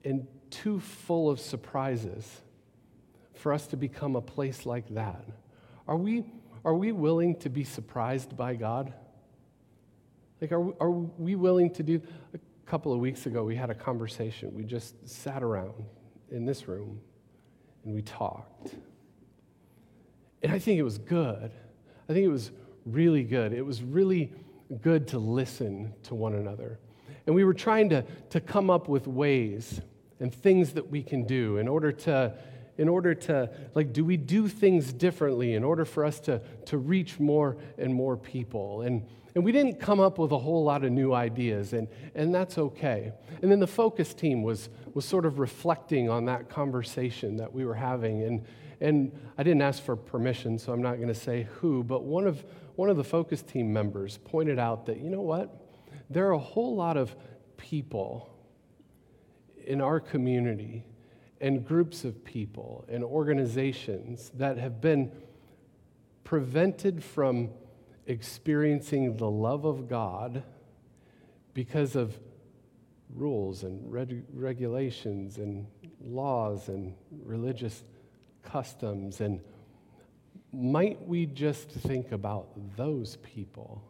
and 0.04 0.28
too 0.50 0.80
full 0.80 1.30
of 1.30 1.40
surprises 1.40 2.42
for 3.34 3.54
us 3.54 3.68
to 3.68 3.78
become 3.78 4.16
a 4.16 4.22
place 4.22 4.66
like 4.66 4.88
that. 4.94 5.26
Are 5.88 5.98
we, 5.98 6.24
are 6.64 6.76
we 6.76 6.92
willing 6.92 7.36
to 7.40 7.50
be 7.50 7.64
surprised 7.64 8.36
by 8.38 8.56
God? 8.56 8.94
Like, 10.40 10.52
are, 10.52 10.60
we, 10.60 10.74
are 10.80 10.92
we 10.92 11.36
willing 11.36 11.72
to 11.72 11.84
do? 11.84 12.02
A 12.34 12.40
couple 12.66 12.94
of 12.94 13.00
weeks 13.00 13.26
ago, 13.26 13.44
we 13.44 13.56
had 13.56 13.70
a 13.70 13.76
conversation. 13.76 14.54
We 14.54 14.64
just 14.64 15.08
sat 15.08 15.44
around 15.44 15.86
in 16.32 16.46
this 16.46 16.68
room 16.68 17.00
and 17.84 17.94
we 17.94 18.02
talked. 18.02 18.76
And 20.44 20.52
I 20.52 20.60
think 20.60 20.78
it 20.78 20.84
was 20.84 20.98
good. 20.98 21.52
I 22.10 22.14
think 22.14 22.26
it 22.26 22.32
was 22.32 22.52
really 22.86 23.24
good. 23.24 23.54
It 23.54 23.66
was 23.66 23.82
really 23.82 24.32
good 24.82 25.08
to 25.10 25.20
listen 25.20 25.94
to 26.04 26.16
one 26.16 26.36
another. 26.36 26.80
And 27.26 27.34
we 27.34 27.46
were 27.46 27.54
trying 27.54 27.90
to, 27.90 28.04
to 28.32 28.42
come 28.42 28.70
up 28.70 28.90
with 28.90 29.08
ways 29.08 29.80
and 30.20 30.34
things 30.34 30.74
that 30.74 30.90
we 30.90 31.02
can 31.02 31.24
do 31.24 31.58
in 31.58 31.70
order 31.70 31.94
to, 31.94 32.34
in 32.78 32.90
order 32.90 33.16
to, 33.16 33.50
like, 33.74 33.94
do 33.94 34.04
we 34.04 34.18
do 34.18 34.50
things 34.50 34.92
differently 34.92 35.54
in 35.54 35.64
order 35.64 35.86
for 35.86 36.04
us 36.04 36.20
to, 36.22 36.42
to 36.66 36.78
reach 36.78 37.20
more 37.20 37.56
and 37.78 37.94
more 37.94 38.18
people? 38.18 38.82
And, 38.82 39.06
and 39.36 39.46
we 39.46 39.54
didn't 39.54 39.80
come 39.80 40.02
up 40.02 40.18
with 40.18 40.32
a 40.32 40.38
whole 40.38 40.66
lot 40.66 40.84
of 40.84 40.92
new 40.92 41.14
ideas, 41.14 41.74
and, 41.74 41.88
and 42.16 42.36
that's 42.36 42.58
okay. 42.58 43.14
And 43.42 43.50
then 43.50 43.60
the 43.60 43.68
focus 43.68 44.14
team 44.14 44.44
was, 44.44 44.70
was 44.94 45.06
sort 45.06 45.26
of 45.26 45.40
reflecting 45.40 46.10
on 46.10 46.26
that 46.26 46.50
conversation 46.50 47.38
that 47.38 47.54
we 47.54 47.64
were 47.64 47.76
having. 47.76 48.24
And, 48.24 48.46
and 48.84 49.12
I 49.38 49.44
didn't 49.44 49.64
ask 49.64 49.82
for 49.82 49.96
permission, 49.96 50.60
so 50.60 50.72
I'm 50.74 50.82
not 50.82 50.98
going 50.98 51.08
to 51.08 51.16
say 51.16 51.48
who, 51.56 51.84
but 51.84 52.04
one 52.04 52.28
of, 52.28 52.46
one 52.76 52.90
of 52.90 52.98
the 52.98 53.04
focus 53.04 53.42
team 53.42 53.74
members 53.74 54.20
pointed 54.26 54.60
out 54.60 54.86
that, 54.86 55.00
you 55.00 55.10
know 55.10 55.22
what? 55.22 55.64
there 56.10 56.28
are 56.28 56.34
a 56.34 56.40
whole 56.40 56.76
lot 56.76 56.98
of 56.98 57.16
people 57.58 58.30
in 59.66 59.82
our 59.82 60.00
community 60.00 60.86
and 61.42 61.66
groups 61.66 62.06
of 62.06 62.24
people 62.24 62.86
and 62.88 63.04
organizations 63.04 64.32
that 64.36 64.58
have 64.58 64.80
been 64.80 65.12
prevented 66.24 67.04
from 67.04 67.50
experiencing 68.06 69.18
the 69.18 69.30
love 69.30 69.66
of 69.66 69.90
God 69.90 70.44
because 71.54 71.96
of 71.96 72.18
rules 73.10 73.64
and 73.64 73.92
reg- 73.92 74.26
regulations 74.34 75.38
and 75.38 75.66
laws 76.02 76.70
and 76.70 76.94
religious 77.24 77.84
customs. 78.54 79.20
And 79.20 79.42
might 80.54 81.06
we 81.08 81.26
just 81.26 81.70
think 81.70 82.12
about 82.12 82.48
those 82.78 83.18
people? 83.18 83.84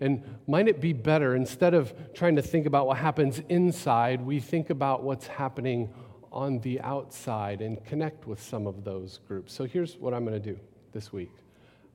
And 0.00 0.22
might 0.46 0.68
it 0.68 0.80
be 0.80 0.92
better, 0.92 1.34
instead 1.34 1.72
of 1.72 1.92
trying 2.14 2.36
to 2.36 2.42
think 2.42 2.66
about 2.66 2.86
what 2.86 2.98
happens 2.98 3.40
inside, 3.48 4.20
we 4.20 4.38
think 4.38 4.68
about 4.68 5.02
what's 5.02 5.26
happening 5.26 5.88
on 6.30 6.60
the 6.60 6.78
outside 6.82 7.62
and 7.62 7.82
connect 7.86 8.26
with 8.26 8.40
some 8.40 8.66
of 8.66 8.84
those 8.84 9.18
groups. 9.26 9.54
So 9.54 9.64
here's 9.64 9.96
what 9.96 10.12
I'm 10.12 10.24
going 10.26 10.40
to 10.40 10.52
do 10.52 10.60
this 10.92 11.10
week. 11.10 11.32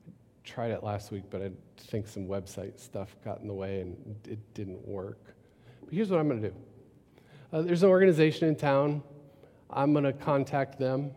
I 0.08 0.10
tried 0.42 0.72
it 0.72 0.82
last 0.82 1.12
week, 1.12 1.22
but 1.30 1.40
I 1.40 1.50
think 1.78 2.08
some 2.08 2.26
website 2.26 2.80
stuff 2.80 3.14
got 3.24 3.40
in 3.40 3.46
the 3.46 3.54
way 3.54 3.80
and 3.80 3.96
it 4.28 4.40
didn't 4.54 4.86
work. 4.86 5.20
But 5.84 5.94
here's 5.94 6.10
what 6.10 6.18
I'm 6.18 6.28
going 6.28 6.42
to 6.42 6.48
do 6.48 6.54
uh, 7.52 7.62
there's 7.62 7.84
an 7.84 7.90
organization 7.90 8.48
in 8.48 8.56
town. 8.56 9.04
I'm 9.70 9.92
going 9.92 10.04
to 10.04 10.12
contact 10.12 10.78
them, 10.78 11.12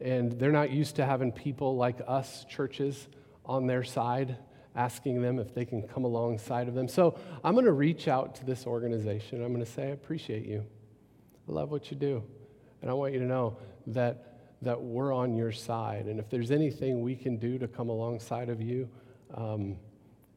and 0.00 0.32
they're 0.32 0.52
not 0.52 0.70
used 0.70 0.96
to 0.96 1.04
having 1.04 1.32
people 1.32 1.76
like 1.76 2.00
us, 2.06 2.44
churches, 2.48 3.08
on 3.44 3.66
their 3.66 3.84
side 3.84 4.36
asking 4.76 5.20
them 5.20 5.38
if 5.38 5.52
they 5.54 5.64
can 5.64 5.82
come 5.82 6.04
alongside 6.04 6.68
of 6.68 6.74
them. 6.74 6.88
So 6.88 7.18
I'm 7.42 7.54
going 7.54 7.64
to 7.66 7.72
reach 7.72 8.08
out 8.08 8.36
to 8.36 8.46
this 8.46 8.66
organization. 8.66 9.42
I'm 9.42 9.52
going 9.52 9.64
to 9.64 9.70
say, 9.70 9.84
I 9.84 9.90
appreciate 9.90 10.46
you. 10.46 10.64
I 11.48 11.52
love 11.52 11.70
what 11.70 11.90
you 11.90 11.96
do. 11.96 12.22
And 12.80 12.90
I 12.90 12.94
want 12.94 13.12
you 13.12 13.18
to 13.18 13.24
know 13.24 13.58
that, 13.88 14.38
that 14.62 14.80
we're 14.80 15.12
on 15.12 15.36
your 15.36 15.52
side. 15.52 16.06
And 16.06 16.20
if 16.20 16.30
there's 16.30 16.50
anything 16.50 17.02
we 17.02 17.16
can 17.16 17.36
do 17.36 17.58
to 17.58 17.66
come 17.66 17.88
alongside 17.88 18.48
of 18.48 18.62
you, 18.62 18.88
um, 19.34 19.76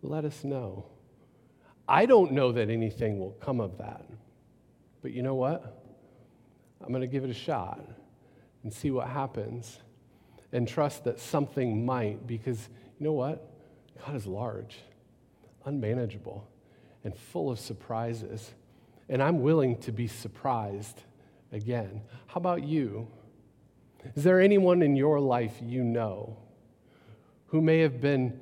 let 0.02 0.26
us 0.26 0.44
know. 0.44 0.86
I 1.88 2.06
don't 2.06 2.32
know 2.32 2.52
that 2.54 2.70
anything 2.70 3.20
will 3.20 3.32
come 3.40 3.60
of 3.60 3.78
that. 3.78 4.06
But 5.02 5.12
you 5.12 5.22
know 5.22 5.36
what? 5.36 5.80
I'm 6.82 6.90
going 6.90 7.02
to 7.02 7.08
give 7.08 7.24
it 7.24 7.30
a 7.30 7.36
shot 7.36 7.80
and 8.64 8.74
see 8.74 8.92
what 8.92 9.08
happens 9.08 9.80
and 10.52 10.68
trust 10.68 11.04
that 11.04 11.20
something 11.20 11.86
might 11.86 12.26
because 12.26 12.70
you 13.00 13.06
know 13.06 13.14
what? 13.14 13.50
God 14.06 14.16
is 14.16 14.26
large, 14.26 14.78
unmanageable, 15.66 16.48
and 17.04 17.16
full 17.16 17.52
of 17.52 17.60
surprises. 17.60 18.52
And 19.10 19.22
I'm 19.22 19.42
willing 19.42 19.78
to 19.82 19.92
be 19.92 20.08
surprised 20.08 21.02
again. 21.52 22.02
How 22.28 22.38
about 22.38 22.64
you? 22.64 23.08
Is 24.16 24.24
there 24.24 24.40
anyone 24.40 24.82
in 24.82 24.96
your 24.96 25.20
life 25.20 25.56
you 25.62 25.84
know 25.84 26.38
who 27.48 27.62
may 27.62 27.80
have 27.80 28.02
been 28.02 28.40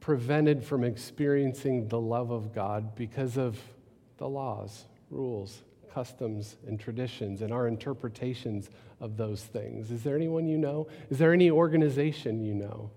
prevented 0.00 0.64
from 0.64 0.84
experiencing 0.84 1.88
the 1.88 2.00
love 2.00 2.30
of 2.30 2.54
God 2.54 2.94
because 2.94 3.38
of 3.38 3.58
the 4.18 4.28
laws, 4.28 4.84
rules, 5.10 5.62
customs, 5.94 6.56
and 6.66 6.80
traditions 6.80 7.42
and 7.42 7.52
our 7.52 7.68
interpretations 7.68 8.70
of 9.00 9.16
those 9.16 9.42
things? 9.44 9.90
Is 9.90 10.02
there 10.02 10.16
anyone 10.16 10.46
you 10.46 10.58
know? 10.58 10.88
Is 11.10 11.18
there 11.18 11.32
any 11.32 11.50
organization 11.50 12.42
you 12.42 12.54
know? 12.54 12.90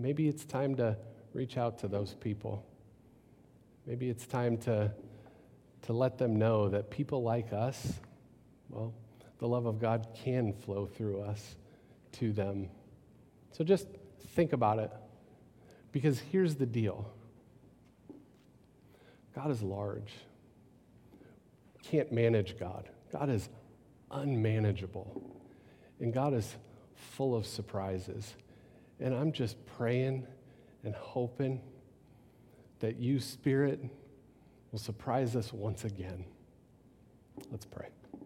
maybe 0.00 0.28
it's 0.28 0.44
time 0.44 0.74
to 0.76 0.96
reach 1.34 1.56
out 1.56 1.78
to 1.80 1.88
those 1.88 2.14
people. 2.14 2.64
Maybe 3.86 4.08
it's 4.08 4.26
time 4.26 4.56
to, 4.58 4.92
to 5.82 5.92
let 5.92 6.18
them 6.18 6.36
know 6.36 6.68
that 6.68 6.90
people 6.90 7.22
like 7.22 7.52
us, 7.52 7.94
well, 8.68 8.94
the 9.38 9.48
love 9.48 9.66
of 9.66 9.78
God 9.78 10.08
can 10.24 10.52
flow 10.52 10.86
through 10.86 11.22
us 11.22 11.56
to 12.12 12.32
them. 12.32 12.68
So 13.52 13.64
just 13.64 13.86
think 14.34 14.52
about 14.52 14.78
it. 14.78 14.90
Because 15.92 16.18
here's 16.18 16.54
the 16.54 16.66
deal 16.66 17.10
God 19.34 19.50
is 19.50 19.62
large. 19.62 20.12
Can't 21.90 22.12
manage 22.12 22.56
God. 22.56 22.88
God 23.12 23.28
is 23.30 23.48
unmanageable. 24.12 25.20
And 25.98 26.14
God 26.14 26.34
is 26.34 26.54
full 26.94 27.34
of 27.34 27.44
surprises. 27.44 28.34
And 29.00 29.12
I'm 29.12 29.32
just 29.32 29.56
praying 29.66 30.24
and 30.84 30.94
hoping 30.94 31.60
that 32.78 32.96
you, 33.00 33.18
Spirit, 33.18 33.80
will 34.70 34.78
surprise 34.78 35.34
us 35.34 35.52
once 35.52 35.84
again. 35.84 36.24
Let's 37.50 37.66
pray. 37.66 37.88